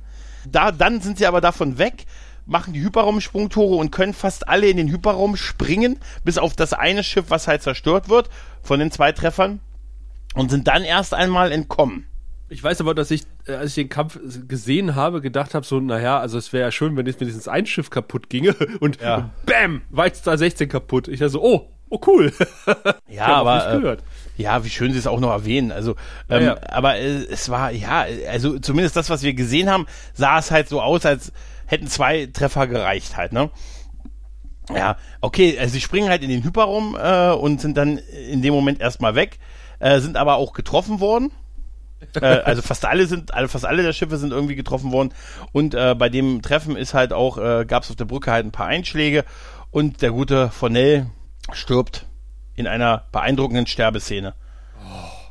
[0.49, 2.05] Da, dann sind sie aber davon weg,
[2.45, 7.03] machen die Hyperraumsprungtore und können fast alle in den Hyperraum springen, bis auf das eine
[7.03, 8.29] Schiff, was halt zerstört wird
[8.63, 9.59] von den zwei Treffern
[10.33, 12.05] und sind dann erst einmal entkommen.
[12.49, 15.79] Ich weiß aber, dass ich, äh, als ich den Kampf gesehen habe, gedacht habe, so,
[15.79, 19.15] naja, also es wäre ja schön, wenn jetzt mindestens ein Schiff kaputt ginge und, ja.
[19.15, 21.07] und bam, White 16 kaputt.
[21.07, 22.31] Ich dachte so, oh, oh cool.
[23.09, 23.97] ja, aber äh,
[24.37, 25.71] ja, wie schön sie es auch noch erwähnen.
[25.71, 25.95] Also,
[26.29, 26.57] ähm, ja, ja.
[26.69, 30.69] aber äh, es war ja, also zumindest das, was wir gesehen haben, sah es halt
[30.69, 31.33] so aus, als
[31.65, 33.49] hätten zwei Treffer gereicht halt, ne?
[34.73, 38.53] Ja, okay, also sie springen halt in den Hyperraum äh, und sind dann in dem
[38.53, 39.39] Moment erstmal weg,
[39.79, 41.31] äh, sind aber auch getroffen worden
[42.21, 45.13] äh, also fast alle sind, alle, fast alle der Schiffe sind irgendwie getroffen worden.
[45.51, 48.45] Und äh, bei dem Treffen ist halt auch, äh, gab es auf der Brücke halt
[48.45, 49.23] ein paar Einschläge
[49.71, 51.07] und der gute Fornell
[51.53, 52.05] stirbt
[52.55, 54.33] in einer beeindruckenden Sterbeszene.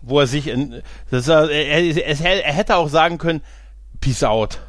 [0.03, 3.43] Wo er sich in, das, er, er, er hätte auch sagen können,
[4.01, 4.61] Peace out.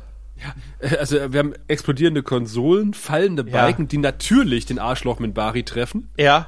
[0.82, 3.52] Ja, also wir haben explodierende Konsolen, fallende Ja.
[3.52, 6.10] Balken, die natürlich den Arschloch mit Bari treffen.
[6.18, 6.48] Ja.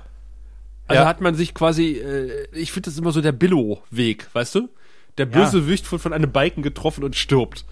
[0.88, 1.08] Also Ja.
[1.08, 4.70] hat man sich quasi, äh, ich finde das immer so der Billo-Weg, weißt du?
[5.20, 7.65] Der Bösewicht wird von einem Balken getroffen und stirbt.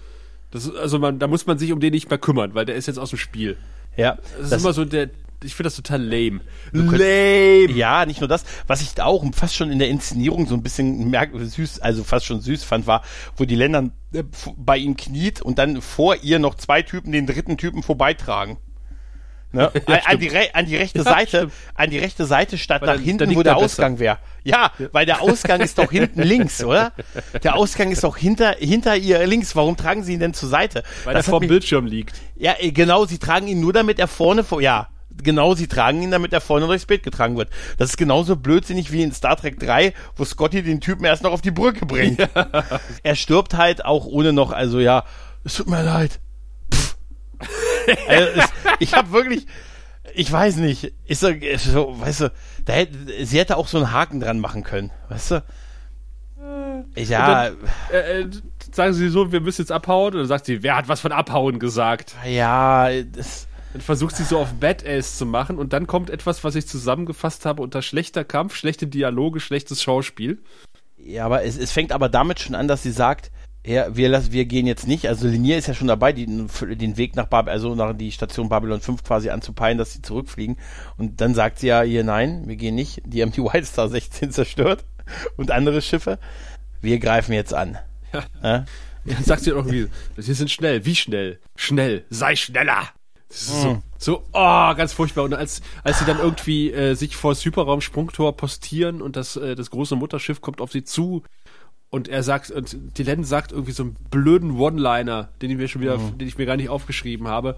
[0.50, 2.86] Das also man, da muss man sich um den nicht mehr kümmern, weil der ist
[2.86, 3.56] jetzt aus dem Spiel.
[3.96, 4.18] Ja.
[4.38, 5.10] Das, ist immer so der,
[5.42, 6.40] ich finde das total lame.
[6.72, 7.72] Lame.
[7.72, 8.44] Ja, nicht nur das.
[8.66, 12.26] Was ich auch fast schon in der Inszenierung so ein bisschen merk süß, also fast
[12.26, 13.02] schon süß fand, war,
[13.36, 14.24] wo die Länder äh,
[14.56, 18.58] bei ihm kniet und dann vor ihr noch zwei Typen den dritten Typen vorbeitragen.
[19.50, 19.70] Ne?
[19.86, 21.52] an, an, die an die rechte Ja, Seite, stimmt.
[21.74, 23.56] an die rechte Seite statt Weil nach dann- hinten, dann wo der er.
[23.58, 24.18] Ausgang wäre.
[24.44, 26.92] Ja, weil der Ausgang ist doch hinten links, oder?
[27.42, 29.56] Der Ausgang ist doch hinter, hinter ihr links.
[29.56, 30.82] Warum tragen sie ihn denn zur Seite?
[31.04, 32.14] Weil Das der hat vor dem Bildschirm liegt.
[32.36, 34.88] ja, äh, genau, sie tragen ihn nur, damit er vorne vor, ja,
[35.22, 37.48] genau, sie tragen ihn, damit er vorne durchs Bild getragen wird.
[37.78, 41.32] Das ist genauso blödsinnig wie in Star Trek 3, wo Scotty den Typen erst noch
[41.32, 42.20] auf die Brücke bringt.
[43.02, 45.04] Er stirbt halt auch ohne noch, also ja,
[45.44, 46.20] es tut mir leid.
[48.08, 48.48] Also, es,
[48.80, 49.46] ich habe wirklich,
[50.14, 51.28] ich weiß nicht, ist so,
[51.58, 52.32] so weißt du,
[52.64, 55.44] da hätte, sie hätte auch so einen Haken dran machen können, weißt du?
[56.96, 57.48] Ja,
[57.92, 58.30] Äh, äh,
[58.72, 60.12] sagen sie so, wir müssen jetzt abhauen?
[60.14, 62.14] Und dann sagt sie, wer hat was von abhauen gesagt?
[62.26, 66.54] ja, das, Dann versucht sie so auf Badass zu machen und dann kommt etwas, was
[66.54, 70.38] ich zusammengefasst habe unter schlechter Kampf, schlechte Dialoge, schlechtes Schauspiel.
[70.96, 73.30] Ja, aber es, es fängt aber damit schon an, dass sie sagt,
[73.68, 75.08] ja, wir, lassen, wir gehen jetzt nicht.
[75.08, 78.48] Also Linier ist ja schon dabei, die, den Weg nach Babylon, also nach die Station
[78.48, 80.56] Babylon 5 quasi anzupeilen, dass sie zurückfliegen.
[80.96, 83.02] Und dann sagt sie ja hier, nein, wir gehen nicht.
[83.04, 84.84] Die haben die White Star 16 zerstört
[85.36, 86.18] und andere Schiffe.
[86.80, 87.76] Wir greifen jetzt an.
[88.14, 88.24] Ja.
[88.42, 88.64] Ja?
[89.04, 90.86] Dann sagt sie irgendwie, sie sind schnell.
[90.86, 91.38] Wie schnell?
[91.54, 92.04] Schnell.
[92.08, 92.88] Sei schneller.
[93.30, 95.24] So, so, oh, ganz furchtbar.
[95.24, 99.54] Und als, als sie dann irgendwie äh, sich vor das Hyperraum-Sprungtor postieren und das, äh,
[99.54, 101.22] das große Mutterschiff kommt auf sie zu
[101.90, 105.68] und er sagt, und die Len sagt irgendwie so einen blöden One-Liner, den ich mir
[105.68, 107.56] schon wieder, den ich mir gar nicht aufgeschrieben habe,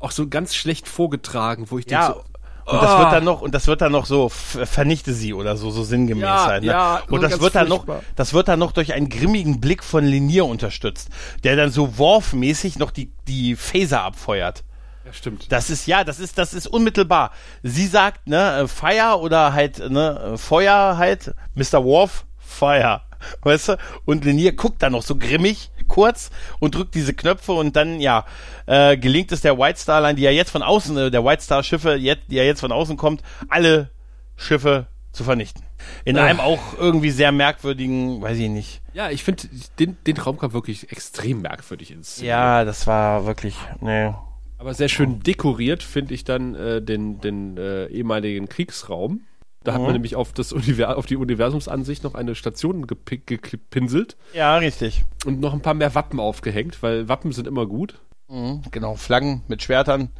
[0.00, 2.24] auch so ganz schlecht vorgetragen, wo ich denke Ja, so,
[2.72, 2.98] und das Ah.
[2.98, 6.22] wird dann noch, und das wird dann noch so, vernichte sie oder so, so sinngemäß
[6.22, 6.68] Ja, halt, ne?
[6.70, 8.02] ja, und das wird dann noch, furchtbar.
[8.16, 11.08] das wird dann noch durch einen grimmigen Blick von Linier unterstützt,
[11.44, 14.64] der dann so Worf-mäßig noch die, die Phaser abfeuert.
[15.06, 15.50] ja, stimmt.
[15.50, 17.30] Das ist, ja, das ist, das ist unmittelbar.
[17.62, 21.82] Sie sagt, ne, äh, Fire oder halt, ne, äh, Feuer halt, Mr.
[21.84, 23.00] Worf, Fire.
[23.42, 23.78] Weißt du?
[24.04, 28.26] Und Linier guckt dann noch so grimmig kurz und drückt diese Knöpfe und dann, ja,
[28.66, 31.42] äh, gelingt es der White Star Line, die ja jetzt von außen, äh, der White
[31.42, 33.90] Star Schiffe, jetzt, die ja jetzt von außen kommt, alle
[34.36, 35.62] Schiffe zu vernichten.
[36.04, 36.24] In Ah.
[36.26, 38.82] einem auch irgendwie sehr merkwürdigen, weiß ich nicht.
[38.92, 39.44] Ja, ich finde
[39.78, 42.30] den, den Raumkampf wirklich extrem merkwürdig inszeniert.
[42.30, 44.16] Ja, das war wirklich, ne.
[44.58, 49.22] Aber sehr schön dekoriert finde ich dann äh, den, den äh, ehemaligen Kriegsraum.
[49.64, 54.16] Da hat man nämlich auf, das Univer auf die Universumsansicht noch eine Station gepi- gepinselt
[54.32, 55.04] Ja, richtig.
[55.26, 58.00] und noch ein paar mehr Wappen aufgehängt, weil Wappen sind immer gut.
[58.28, 60.10] Mhm, genau, Flaggen mit Schwertern.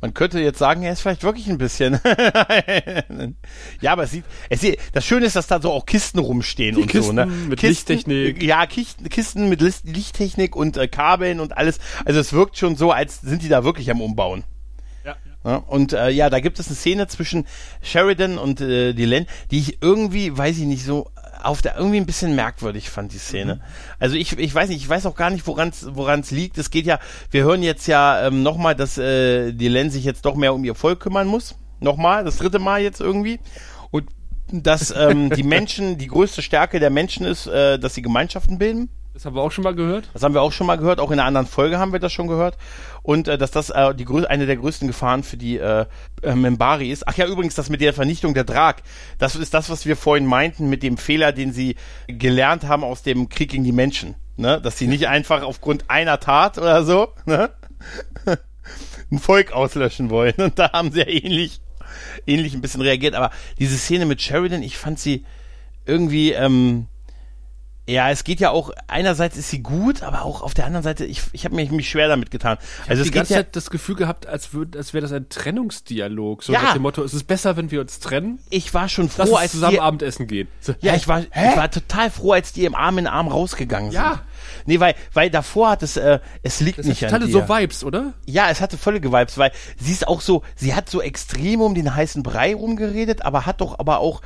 [0.00, 1.98] Man könnte jetzt sagen, er ist vielleicht wirklich ein bisschen.
[3.80, 6.76] ja, aber es sieht, es sieht, das Schöne ist, dass da so auch Kisten rumstehen
[6.76, 7.26] Die und Kisten so, ne?
[7.26, 8.42] mit Kisten, Lichttechnik.
[8.42, 11.78] Ja, Kisten, Kisten mit Licht, Lichttechnik und äh, Kabeln und alles.
[12.04, 14.44] Also es wirkt schon so, als sind die da wirklich am Umbauen.
[15.44, 15.56] Ja.
[15.56, 17.46] Und äh, ja, da gibt es eine Szene zwischen
[17.82, 21.10] Sheridan und äh, Dylan, die ich irgendwie, weiß ich nicht, so
[21.42, 23.60] auf der irgendwie ein bisschen merkwürdig fand, die Szene.
[23.98, 26.56] Also ich, ich weiß nicht, ich weiß auch gar nicht, woran es woran es liegt.
[26.56, 26.98] Es geht ja,
[27.30, 30.74] wir hören jetzt ja ähm, nochmal, dass äh, Dylan sich jetzt doch mehr um ihr
[30.74, 31.54] Volk kümmern muss.
[31.80, 33.40] Nochmal, das dritte Mal jetzt irgendwie.
[33.90, 34.08] Und
[34.50, 38.88] dass ähm, die Menschen, die größte Stärke der Menschen ist, äh, dass sie Gemeinschaften bilden.
[39.14, 40.10] Das haben wir auch schon mal gehört.
[40.12, 42.12] Das haben wir auch schon mal gehört, auch in einer anderen Folge haben wir das
[42.12, 42.58] schon gehört.
[43.04, 45.86] Und äh, dass das äh, die eine der größten Gefahren für die äh,
[46.22, 47.06] äh, Membari ist.
[47.06, 48.76] Ach ja, übrigens, das mit der Vernichtung der Drag,
[49.18, 51.76] das ist das, was wir vorhin meinten mit dem Fehler, den sie
[52.08, 54.16] gelernt haben aus dem Krieg gegen die Menschen.
[54.36, 54.60] Ne?
[54.60, 57.50] Dass sie nicht einfach aufgrund einer Tat oder so ne?
[59.12, 60.34] ein Volk auslöschen wollen.
[60.38, 61.60] Und da haben sie ja ähnlich,
[62.26, 63.14] ähnlich ein bisschen reagiert.
[63.14, 65.24] Aber diese Szene mit Sheridan, ich fand sie
[65.86, 66.88] irgendwie, ähm,
[67.86, 71.04] ja, es geht ja auch, einerseits ist sie gut, aber auch auf der anderen Seite,
[71.04, 72.56] ich, ich habe mich, mich schwer damit getan.
[72.88, 75.12] Also die es geht ganze ja, Zeit das Gefühl gehabt, als, würd, als wäre das
[75.12, 76.42] ein Trennungsdialog.
[76.42, 76.62] So Ja.
[76.62, 78.38] nach dem Motto, es ist besser, wenn wir uns trennen.
[78.48, 80.48] ich war schon Lass froh, uns als zusammen die, Abendessen gehen.
[80.60, 83.90] So, ja, ich war, ich war total froh, als die im Arm in Arm rausgegangen
[83.90, 84.00] sind.
[84.00, 84.22] Ja.
[84.64, 87.30] Nee, weil, weil davor hat es, äh, es liegt das nicht an dir.
[87.30, 88.14] so Vibes, oder?
[88.24, 91.74] Ja, es hatte völlige Vibes, weil sie ist auch so, sie hat so extrem um
[91.74, 94.22] den heißen Brei rumgeredet, aber hat doch aber auch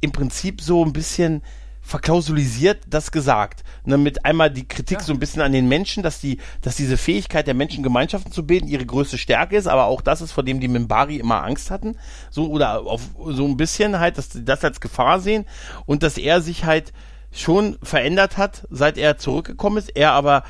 [0.00, 1.42] im Prinzip so ein bisschen
[1.90, 3.64] verklausulisiert das gesagt.
[3.84, 6.96] Ne, mit einmal die Kritik so ein bisschen an den Menschen, dass die, dass diese
[6.96, 10.44] Fähigkeit der Menschen Gemeinschaften zu bilden ihre größte Stärke ist, aber auch das ist, vor
[10.44, 11.96] dem die Mimbari immer Angst hatten.
[12.30, 15.46] So, oder auf so ein bisschen halt, dass sie das als Gefahr sehen
[15.84, 16.92] und dass er sich halt
[17.32, 19.96] schon verändert hat, seit er zurückgekommen ist.
[19.96, 20.44] Er aber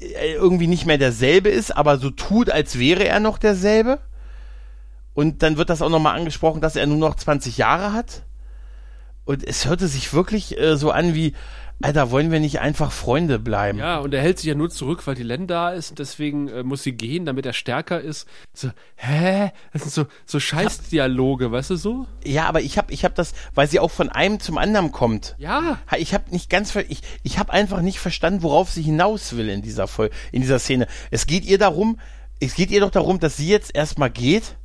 [0.00, 4.00] äh, irgendwie nicht mehr derselbe ist, aber so tut, als wäre er noch derselbe.
[5.14, 8.24] Und dann wird das auch nochmal angesprochen, dass er nur noch 20 Jahre hat.
[9.28, 11.34] Und es hörte sich wirklich äh, so an wie,
[11.82, 13.78] Alter, wollen wir nicht einfach Freunde bleiben?
[13.78, 16.48] Ja, und er hält sich ja nur zurück, weil die Len da ist und deswegen
[16.48, 18.26] äh, muss sie gehen, damit er stärker ist.
[18.54, 19.52] So, hä?
[19.74, 22.06] Das sind so, so Scheißdialoge, weißt du so?
[22.24, 25.36] Ja, aber ich habe ich hab das, weil sie auch von einem zum anderen kommt.
[25.38, 25.78] Ja.
[25.98, 29.50] Ich habe nicht ganz, ver- ich, ich habe einfach nicht verstanden, worauf sie hinaus will
[29.50, 30.86] in dieser Vol in dieser Szene.
[31.10, 32.00] Es geht ihr darum,
[32.40, 34.56] es geht ihr doch darum, dass sie jetzt erstmal geht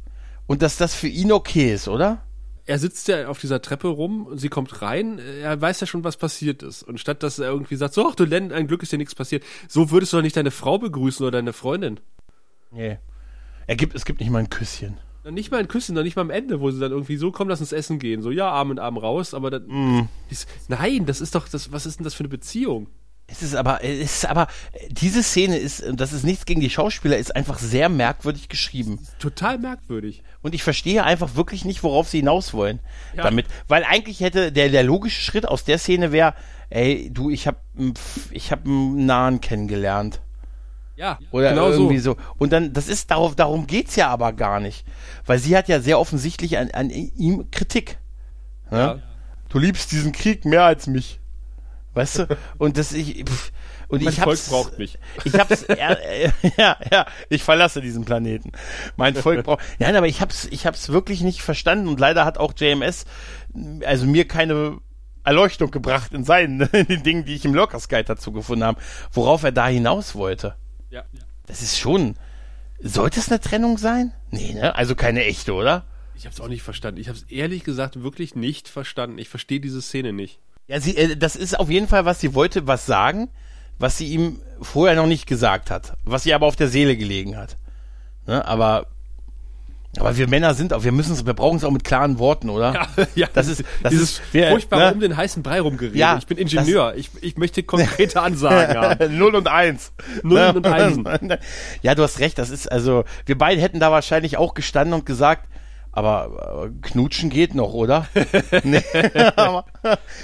[0.48, 2.24] und dass das für ihn okay ist, oder?
[2.66, 5.20] Er sitzt ja auf dieser Treppe rum und sie kommt rein.
[5.20, 6.84] Er weiß ja schon, was passiert ist.
[6.84, 9.16] Und statt dass er irgendwie sagt, so, ach du Len, ein Glück ist dir nichts
[9.16, 9.44] passiert.
[9.68, 12.00] So würdest du doch nicht deine Frau begrüßen oder deine Freundin.
[12.72, 13.00] Nee.
[13.68, 14.98] Er gibt, es gibt nicht mal ein Küsschen.
[15.30, 17.50] Nicht mal ein Küssen, noch nicht mal am Ende, wo sie dann irgendwie so kommen,
[17.50, 18.22] lass uns essen gehen.
[18.22, 20.10] So, ja, Arm in Arm raus, aber dann.
[20.30, 22.88] Dies, nein, das ist doch, das, was ist denn das für eine Beziehung?
[23.26, 24.48] Es ist aber, es ist aber,
[24.90, 29.00] diese Szene ist, und das ist nichts gegen die Schauspieler, ist einfach sehr merkwürdig geschrieben.
[29.18, 30.24] Total merkwürdig.
[30.42, 32.80] Und ich verstehe einfach wirklich nicht, worauf sie hinaus wollen
[33.16, 33.24] Ja.
[33.24, 33.46] damit.
[33.68, 36.36] Weil eigentlich hätte der, der logische Schritt aus der Szene wäre,
[36.70, 40.20] ey, du, ich hab, einen Pf- ich hab einen Nahen kennengelernt.
[40.96, 42.12] Ja, Oder genau irgendwie so.
[42.14, 42.18] so.
[42.38, 44.86] Und dann, das ist darauf, darum geht's ja aber gar nicht.
[45.26, 47.98] Weil sie hat ja sehr offensichtlich an, an ihm Kritik.
[48.70, 48.78] Ne?
[48.78, 49.00] Ja.
[49.50, 51.20] Du liebst diesen Krieg mehr als mich.
[51.94, 52.38] Weißt du?
[52.58, 53.52] Und das ich, pff,
[53.88, 54.98] und Mein ich Volk hab's, braucht mich.
[55.24, 58.52] Ich hab's, äh, ja, ja, ich verlasse diesen Planeten.
[58.96, 62.38] Mein Volk braucht, nein, aber ich hab's, ich hab's wirklich nicht verstanden und leider hat
[62.40, 63.06] auch JMS,
[63.86, 64.80] also mir keine
[65.24, 68.82] Erleuchtung gebracht in seinen, in den Dingen, die ich im Lurkers Guide dazu gefunden habe,
[69.12, 70.56] worauf er da hinaus wollte.
[70.90, 71.04] Ja.
[71.46, 72.16] Das ist schon,
[72.80, 74.14] sollte es eine Trennung sein?
[74.32, 74.76] Nee, ne?
[74.76, 75.86] Also keine echte, oder?
[76.16, 77.00] Ich hab's auch nicht verstanden.
[77.00, 79.18] Ich hab's ehrlich gesagt wirklich nicht verstanden.
[79.18, 80.40] Ich verstehe diese Szene nicht.
[80.68, 83.30] Ja, sie, äh, das ist auf jeden Fall, was sie wollte, was sagen,
[83.80, 87.36] was sie ihm vorher noch nicht gesagt hat, was ihr aber auf der Seele gelegen
[87.36, 87.58] hat.
[88.28, 88.46] Ne?
[88.48, 88.86] Aber,
[90.00, 92.50] aber wir Männer sind auch, wir müssen es, wir brauchen es auch mit klaren Worten,
[92.50, 92.88] oder?
[93.16, 94.94] ja, Das ist- das dieses ist- wir- furchtbare ne?
[94.94, 95.98] um den heißen Brei rumgerede.
[95.98, 96.94] Ja, ich bin Ingenieur.
[96.96, 99.18] Ich, ich möchte konkrete Ansagen haben.
[99.18, 99.92] Null und eins.
[100.24, 101.06] Null und Einsen.
[101.82, 105.06] Ja, du hast recht, das ist also, wir beide hätten da wahrscheinlich auch gestanden und
[105.06, 105.48] gesagt,
[105.94, 108.08] aber äh, knutschen geht noch, oder?
[108.64, 108.82] nee,
[109.36, 109.66] aber,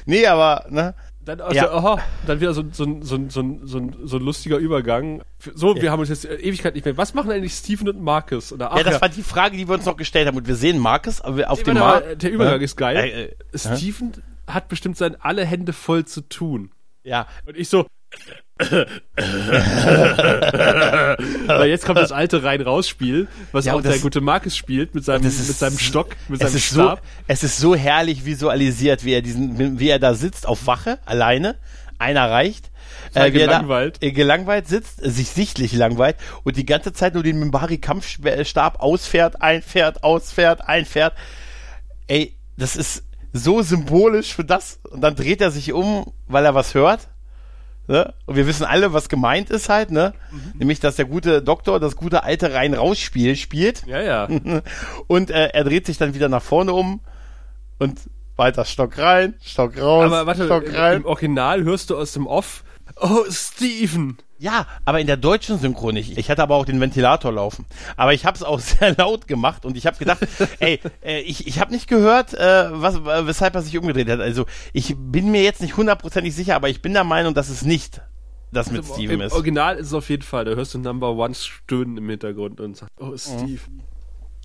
[0.05, 0.93] nee, aber, ne?
[1.25, 1.71] Dann, also, Ja.
[1.71, 5.21] aha, dann wieder so, so, so, so, so, so ein lustiger Übergang.
[5.53, 6.97] So, wir haben uns jetzt äh, Ewigkeit nicht mehr.
[6.97, 8.51] Was machen eigentlich Steven und Marcus?
[8.51, 10.37] Oder, ach, Ja, das war die Frage, die wir uns noch gestellt haben.
[10.37, 12.23] Und wir sehen Marcus auf Nee, dem Markt.
[12.23, 12.65] der Übergang Ja.
[12.65, 12.97] ist geil.
[12.97, 14.13] Äh, äh, Steven
[14.47, 16.71] hat bestimmt sein alle Hände voll zu tun.
[17.03, 17.85] Ja, Und ich so.
[21.47, 25.25] Weil jetzt kommt das alte Rein-Raus-Spiel, was Ja, auch der gute Marcus spielt mit seinem,
[25.25, 27.01] ist- mit seinem Stock, mit es seinem ist so, Stab.
[27.27, 31.55] es ist so herrlich visualisiert, wie er diesen, wie er da sitzt auf Wache, alleine.
[31.97, 32.69] Einer reicht.
[33.13, 33.97] Er gelangweilt.
[34.01, 38.79] Da, äh, gelangweilt sitzt, äh, sich sichtlich langweilt und die ganze Zeit nur den Mimbari-Kampfstab
[38.81, 41.13] ausfährt, einfährt, ausfährt, einfährt.
[42.07, 43.03] Ey, das ist
[43.33, 44.79] so symbolisch für das.
[44.89, 47.07] Und dann dreht er sich um, weil er was hört.
[47.89, 48.13] Ne?
[48.27, 50.13] Und wir wissen alle, was gemeint ist halt, ne?
[50.29, 50.59] Mhm.
[50.59, 53.83] Nämlich, dass der gute Doktor das gute alte Rein-Raus-Spiel spielt.
[53.87, 54.27] Ja, ja.
[55.07, 57.01] Und äh, er dreht sich dann wieder nach vorne um
[57.79, 57.99] und
[58.35, 60.97] weiter Stock rein, Stock raus, Aber warte, Stock rein.
[60.97, 62.63] im Original hörst du aus dem Off,
[63.01, 64.19] oh, Steven.
[64.39, 66.17] Ja, aber in der deutschen Synchro nicht.
[66.17, 67.65] Ich hatte aber auch den Ventilator laufen.
[67.97, 70.25] Aber ich habe es auch sehr laut gemacht und ich habe gedacht,
[70.59, 74.21] ey, äh, ich, ich habe nicht gehört, äh, was, weshalb er sich umgedreht hat.
[74.21, 77.63] Also ich bin mir jetzt nicht hundertprozentig sicher, aber ich bin der Meinung, dass es
[77.63, 78.01] nicht
[78.51, 79.33] das mit Im, Steven Im ist.
[79.33, 82.77] Original ist es auf jeden Fall, da hörst du Number One stöhnen im Hintergrund und
[82.77, 83.61] sagst, oh, Steve.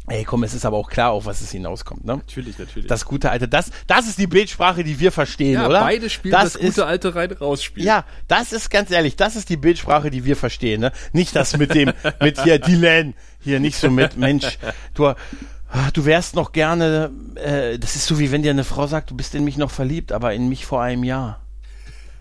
[0.07, 2.19] Ey, komm, es ist aber auch klar, auf was es hinauskommt, ne?
[2.19, 2.89] Natürlich, natürlich.
[2.89, 5.81] Das gute alte, das, das ist die Bildsprache, die wir verstehen, ja, oder?
[5.81, 7.85] beide spielen das, das gute ist, alte Rein-Raus-Spiel.
[7.85, 10.93] Ja, das ist ganz ehrlich, das ist die Bildsprache, die wir verstehen, ne?
[11.13, 14.59] Nicht das mit dem, mit hier Dylan, hier nicht so mit Mensch,
[14.93, 15.15] du,
[15.95, 19.17] du wärst noch gerne, äh, das ist so wie wenn dir eine Frau sagt, du
[19.17, 21.41] bist in mich noch verliebt, aber in mich vor einem Jahr.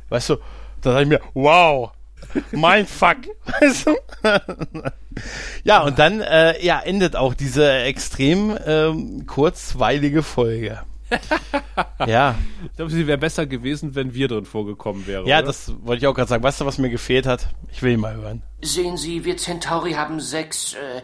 [0.07, 0.37] Weißt du,
[0.81, 1.91] da sag ich mir, wow,
[2.51, 3.17] mein Fuck.
[3.59, 3.95] Weißt du?
[5.63, 10.81] ja, und dann, äh, ja, endet auch diese extrem ähm, kurzweilige Folge.
[12.07, 12.35] ja.
[12.65, 15.25] Ich glaube, sie wäre besser gewesen, wenn wir drin vorgekommen wären.
[15.25, 15.47] Ja, oder?
[15.47, 16.43] das wollte ich auch gerade sagen.
[16.43, 17.49] Weißt du, was mir gefehlt hat?
[17.71, 18.41] Ich will ihn mal hören.
[18.61, 21.01] Sehen Sie, wir Centauri haben sechs, äh,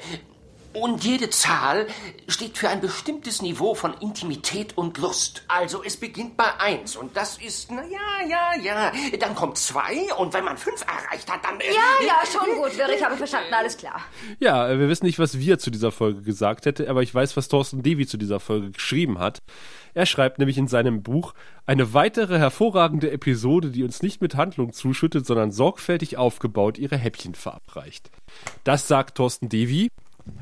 [0.71, 1.87] Und jede Zahl
[2.27, 5.43] steht für ein bestimmtes Niveau von Intimität und Lust.
[5.47, 8.91] Also es beginnt bei eins und das ist, na ja, ja, ja.
[9.19, 11.59] Dann kommt zwei und wenn man fünf erreicht hat, dann...
[11.59, 14.01] äh, Ja, ja, schon gut, ich habe verstanden, alles klar.
[14.39, 17.47] Ja, wir wissen nicht, was wir zu dieser Folge gesagt hätte, aber ich weiß, was
[17.47, 19.41] Thorsten Devi zu dieser Folge geschrieben hat.
[19.95, 21.33] Er schreibt nämlich in seinem Buch
[21.65, 27.33] eine weitere hervorragende Episode, die uns nicht mit Handlung zuschüttet, sondern sorgfältig aufgebaut ihre Häppchen
[27.33, 28.11] verabreicht.
[28.63, 29.89] Das sagt Thorsten Devi.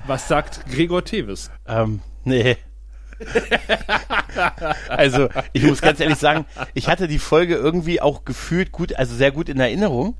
[0.05, 1.51] Was sagt Gregor Tevis?
[1.67, 2.57] Ähm, nee.
[4.89, 9.15] also, ich muss ganz ehrlich sagen, ich hatte die Folge irgendwie auch gefühlt gut, also
[9.15, 10.15] sehr gut in Erinnerung.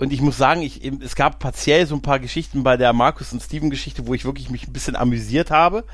[0.00, 3.34] Und ich muss sagen, ich, es gab partiell so ein paar Geschichten bei der Markus
[3.34, 5.84] und Steven Geschichte, wo ich wirklich mich ein bisschen amüsiert habe.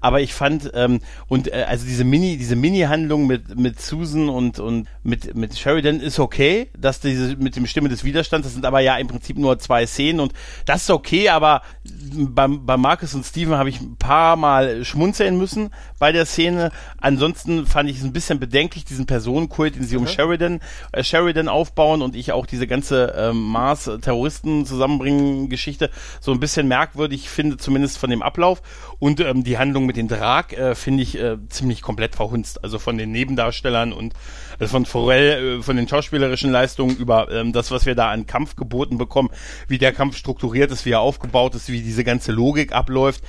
[0.00, 4.60] Aber ich fand, ähm, und äh, also diese Mini, diese Mini-Handlung mit, mit Susan und,
[4.60, 8.64] und mit, mit Sheridan ist okay, dass diese mit dem Stimme des Widerstands, das sind
[8.64, 10.32] aber ja im Prinzip nur zwei Szenen und
[10.64, 15.38] das ist okay, aber beim, bei Markus und Steven habe ich ein paar Mal schmunzeln
[15.38, 16.70] müssen bei der Szene.
[16.98, 20.60] Ansonsten fand ich es ein bisschen bedenklich, diesen Personenkult, den sie um Sheridan,
[20.92, 25.90] äh, Sheridan aufbauen und ich auch diese ganze ähm, Mars Terroristen zusammenbringen Geschichte
[26.20, 28.60] so ein bisschen merkwürdig finde, zumindest von dem Ablauf.
[28.98, 32.62] Und ähm, die Handlung mit dem Drag äh, finde ich äh, ziemlich komplett verhunzt.
[32.62, 34.14] Also von den Nebendarstellern und
[34.58, 38.26] also von Forell, äh, von den schauspielerischen Leistungen über ähm, das, was wir da an
[38.26, 39.30] Kampf geboten bekommen,
[39.68, 43.22] wie der Kampf strukturiert ist, wie er aufgebaut ist, wie diese ganze Logik abläuft.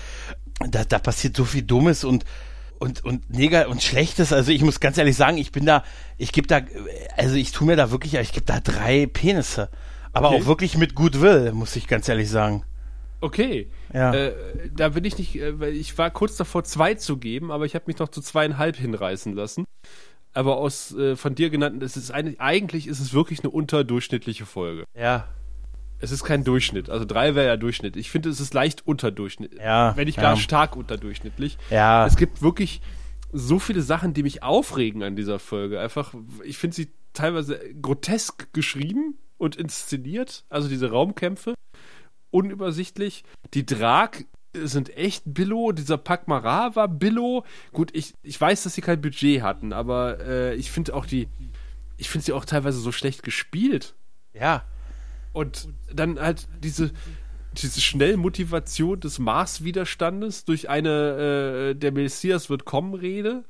[0.69, 2.25] Da, da passiert so viel Dummes und
[2.79, 4.31] und und Neger und Schlechtes.
[4.33, 5.83] Also ich muss ganz ehrlich sagen, ich bin da,
[6.17, 6.61] ich gebe da,
[7.15, 9.69] also ich tue mir da wirklich, ich gebe da drei Penisse.
[10.17, 10.41] Aber Okay.
[10.41, 12.63] auch wirklich mit Goodwill, muss ich ganz ehrlich sagen.
[13.21, 13.69] Okay.
[13.93, 14.13] Ja.
[14.13, 14.33] Äh,
[14.75, 17.73] da bin ich nicht, äh, weil ich war kurz davor, zwei zu geben, aber ich
[17.75, 19.65] habe mich noch zu zweieinhalb hinreißen lassen.
[20.33, 24.45] Aber aus äh, von dir genannten, es ist eine, eigentlich ist es wirklich eine unterdurchschnittliche
[24.45, 24.83] Folge.
[24.95, 25.27] Ja.
[25.99, 26.91] Es ist kein Durchschnitt.
[26.91, 27.95] Also drei wäre ja Durchschnitt.
[27.95, 29.59] Ich finde, es ist leicht unterdurchschnittlich.
[29.59, 30.39] Ja, Wenn nicht gar ja.
[30.39, 31.57] stark unterdurchschnittlich.
[31.71, 32.05] Ja.
[32.05, 32.81] Es gibt wirklich
[33.33, 35.79] so viele Sachen, die mich aufregen an dieser Folge.
[35.79, 36.13] Einfach,
[36.43, 40.45] ich finde sie teilweise grotesk geschrieben und inszeniert.
[40.49, 41.53] Also diese Raumkämpfe.
[42.31, 43.23] Unübersichtlich.
[43.53, 44.11] Die Drag
[44.53, 45.71] sind echt Billo.
[45.71, 47.45] Dieser Pakmara war Billo.
[47.73, 51.27] Gut, ich, ich weiß, dass sie kein Budget hatten, aber äh, ich finde auch die,
[51.97, 53.95] ich finde sie auch teilweise so schlecht gespielt.
[54.33, 54.63] Ja.
[55.33, 56.91] Und dann halt diese,
[57.53, 63.43] diese Schnellmotivation des Mars-Widerstandes durch eine äh, der Messias wird kommen Rede.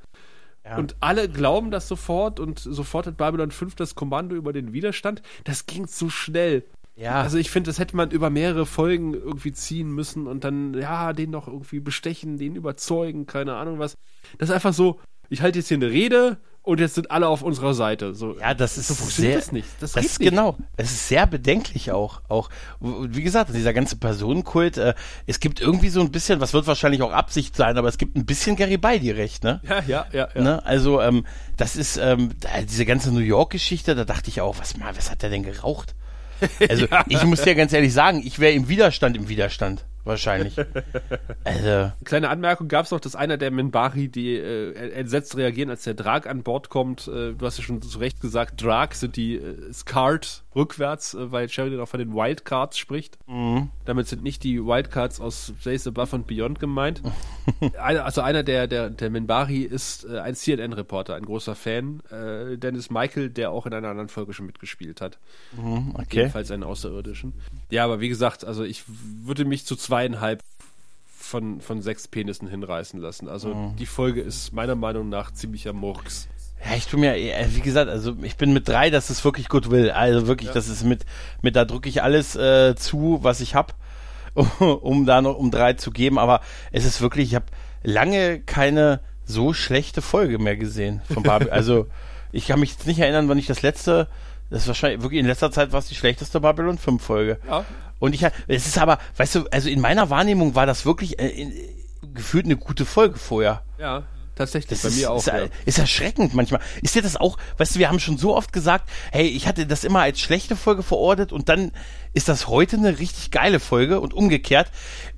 [0.70, 0.78] Ja.
[0.78, 5.22] Und alle glauben das sofort und sofort hat Babylon 5 das Kommando über den Widerstand.
[5.44, 6.66] Das ging zu schnell.
[6.96, 7.22] Ja.
[7.22, 11.14] Also ich finde, das hätte man über mehrere Folgen irgendwie ziehen müssen und dann, ja,
[11.14, 13.98] den noch irgendwie bestechen, den überzeugen, keine Ahnung was.
[14.40, 15.00] Das ist einfach so,
[15.30, 16.38] ich halte jetzt hier eine Rede
[16.68, 18.14] und jetzt sind alle auf unserer Seite.
[18.14, 19.68] So, Ja, das ist so funktioniert sehr, das nicht.
[19.80, 20.30] Das, Das, ist nicht.
[20.30, 20.58] genau.
[20.76, 22.22] Es ist sehr bedenklich auch.
[22.28, 22.50] Auch
[22.80, 24.78] wie gesagt, dieser ganze Personenkult.
[24.78, 24.94] Äh,
[25.26, 28.18] es gibt irgendwie so ein bisschen, was wird wahrscheinlich auch Absicht sein, aber es gibt
[28.18, 29.62] ein bisschen Garibaldi recht, ne?
[29.68, 30.28] Ja, ja, ja.
[30.36, 30.42] ja.
[30.42, 30.66] Ne?
[30.66, 32.32] Also ähm, das ist ähm,
[32.70, 33.96] diese ganze New York-Geschichte.
[33.96, 35.96] Da dachte ich auch, was mal, was hat der denn geraucht?
[36.70, 40.56] Also ich muss dir ganz ehrlich sagen, ich wäre im Widerstand im Widerstand wahrscheinlich.
[41.44, 45.84] Also Kleine Anmerkung gab es noch, dass einer der Minbari, die äh, entsetzt reagieren, als
[45.84, 47.08] der Drag an Bord kommt.
[47.08, 51.32] Äh, du hast ja schon zu Recht gesagt, Drag sind die äh, Scarred rückwärts, äh,
[51.32, 53.18] weil Sheridan auch von den Wildcards spricht.
[53.86, 57.02] Damit sind nicht die Wildcards aus Days Above and Beyond gemeint.
[57.82, 62.02] einer, also einer der, der, der Minbari ist äh, ein CNN-Reporter, ein großer Fan.
[62.12, 65.18] Äh, Dennis Michael, der auch in einer anderen Folge schon mitgespielt hat.
[65.94, 66.06] okay.
[66.12, 67.34] Jedenfalls einen Außerirdischen.
[67.70, 70.44] Ja, aber wie gesagt, also ich würde mich zu zweieinhalb
[71.06, 73.28] von, von sechs Penissen hinreißen lassen.
[73.28, 73.76] Also Mhm.
[73.78, 76.28] die Folge ist meiner Meinung nach ziemlicher Murks.
[76.64, 79.48] Ja, ich tu mir, äh, wie gesagt, also ich bin mit drei, das ist wirklich
[79.50, 79.92] Goodwill.
[79.92, 81.06] Also wirklich, das ist mit,
[81.42, 83.76] mit da drücke ich alles äh, zu, was ich hab,
[84.60, 86.18] um da noch um drei zu geben.
[86.18, 86.42] Aber
[86.72, 87.46] es ist wirklich, ich habe
[87.84, 91.50] lange keine so schlechte Folge mehr gesehen von Barbie.
[91.52, 91.88] also
[92.32, 94.08] ich kann mich jetzt nicht erinnern, wann ich das letzte,
[94.50, 97.40] das ist wahrscheinlich wirklich in letzter Zeit war es die schlechteste Babylon 5 Folge.
[97.48, 97.66] Ja.
[98.00, 101.28] Und ich, es ist aber, weißt du, also in meiner Wahrnehmung war das wirklich äh,
[101.28, 101.54] in,
[102.14, 103.64] gefühlt eine gute Folge vorher.
[103.78, 104.04] Ja,
[104.38, 104.70] tatsächlich.
[104.70, 105.20] Das bei ist, mir auch.
[105.20, 105.48] ist, ja.
[105.66, 106.62] ist erschreckend manchmal.
[106.82, 109.66] Ist dir das auch, weißt du, wir haben schon so oft gesagt, hey, ich hatte
[109.66, 111.72] das immer als schlechte Folge verortet und dann
[112.14, 114.72] ist das heute eine richtig geile Folge und umgekehrt.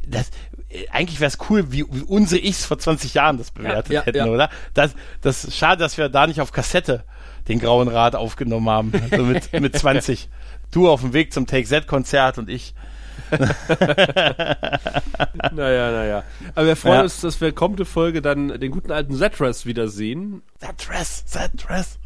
[0.08, 0.30] Das,
[0.70, 4.04] äh, eigentlich wäre es cool, wie, wie unsere Ichs vor 20 Jahren das bewertet ja,
[4.04, 4.26] hätten, ja.
[4.26, 4.50] oder?
[4.74, 7.04] Das, das, schade, dass wir da nicht auf Kassette
[7.48, 10.30] den Grauen Rat aufgenommen haben, so mit, mit 20.
[10.72, 12.74] Du auf dem Weg zum Take-Z-Konzert und ich.
[15.52, 16.24] Naja, naja.
[16.56, 17.02] Aber wir freuen Ja.
[17.04, 20.42] uns, dass wir kommende Folge dann den guten alten Zetras wiedersehen.
[20.60, 22.00] That dress.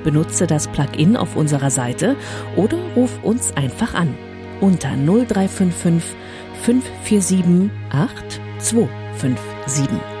[0.03, 2.15] Benutze das Plugin auf unserer Seite
[2.55, 4.17] oder ruf uns einfach an
[4.61, 6.15] unter 0355
[6.63, 10.20] 547 8257.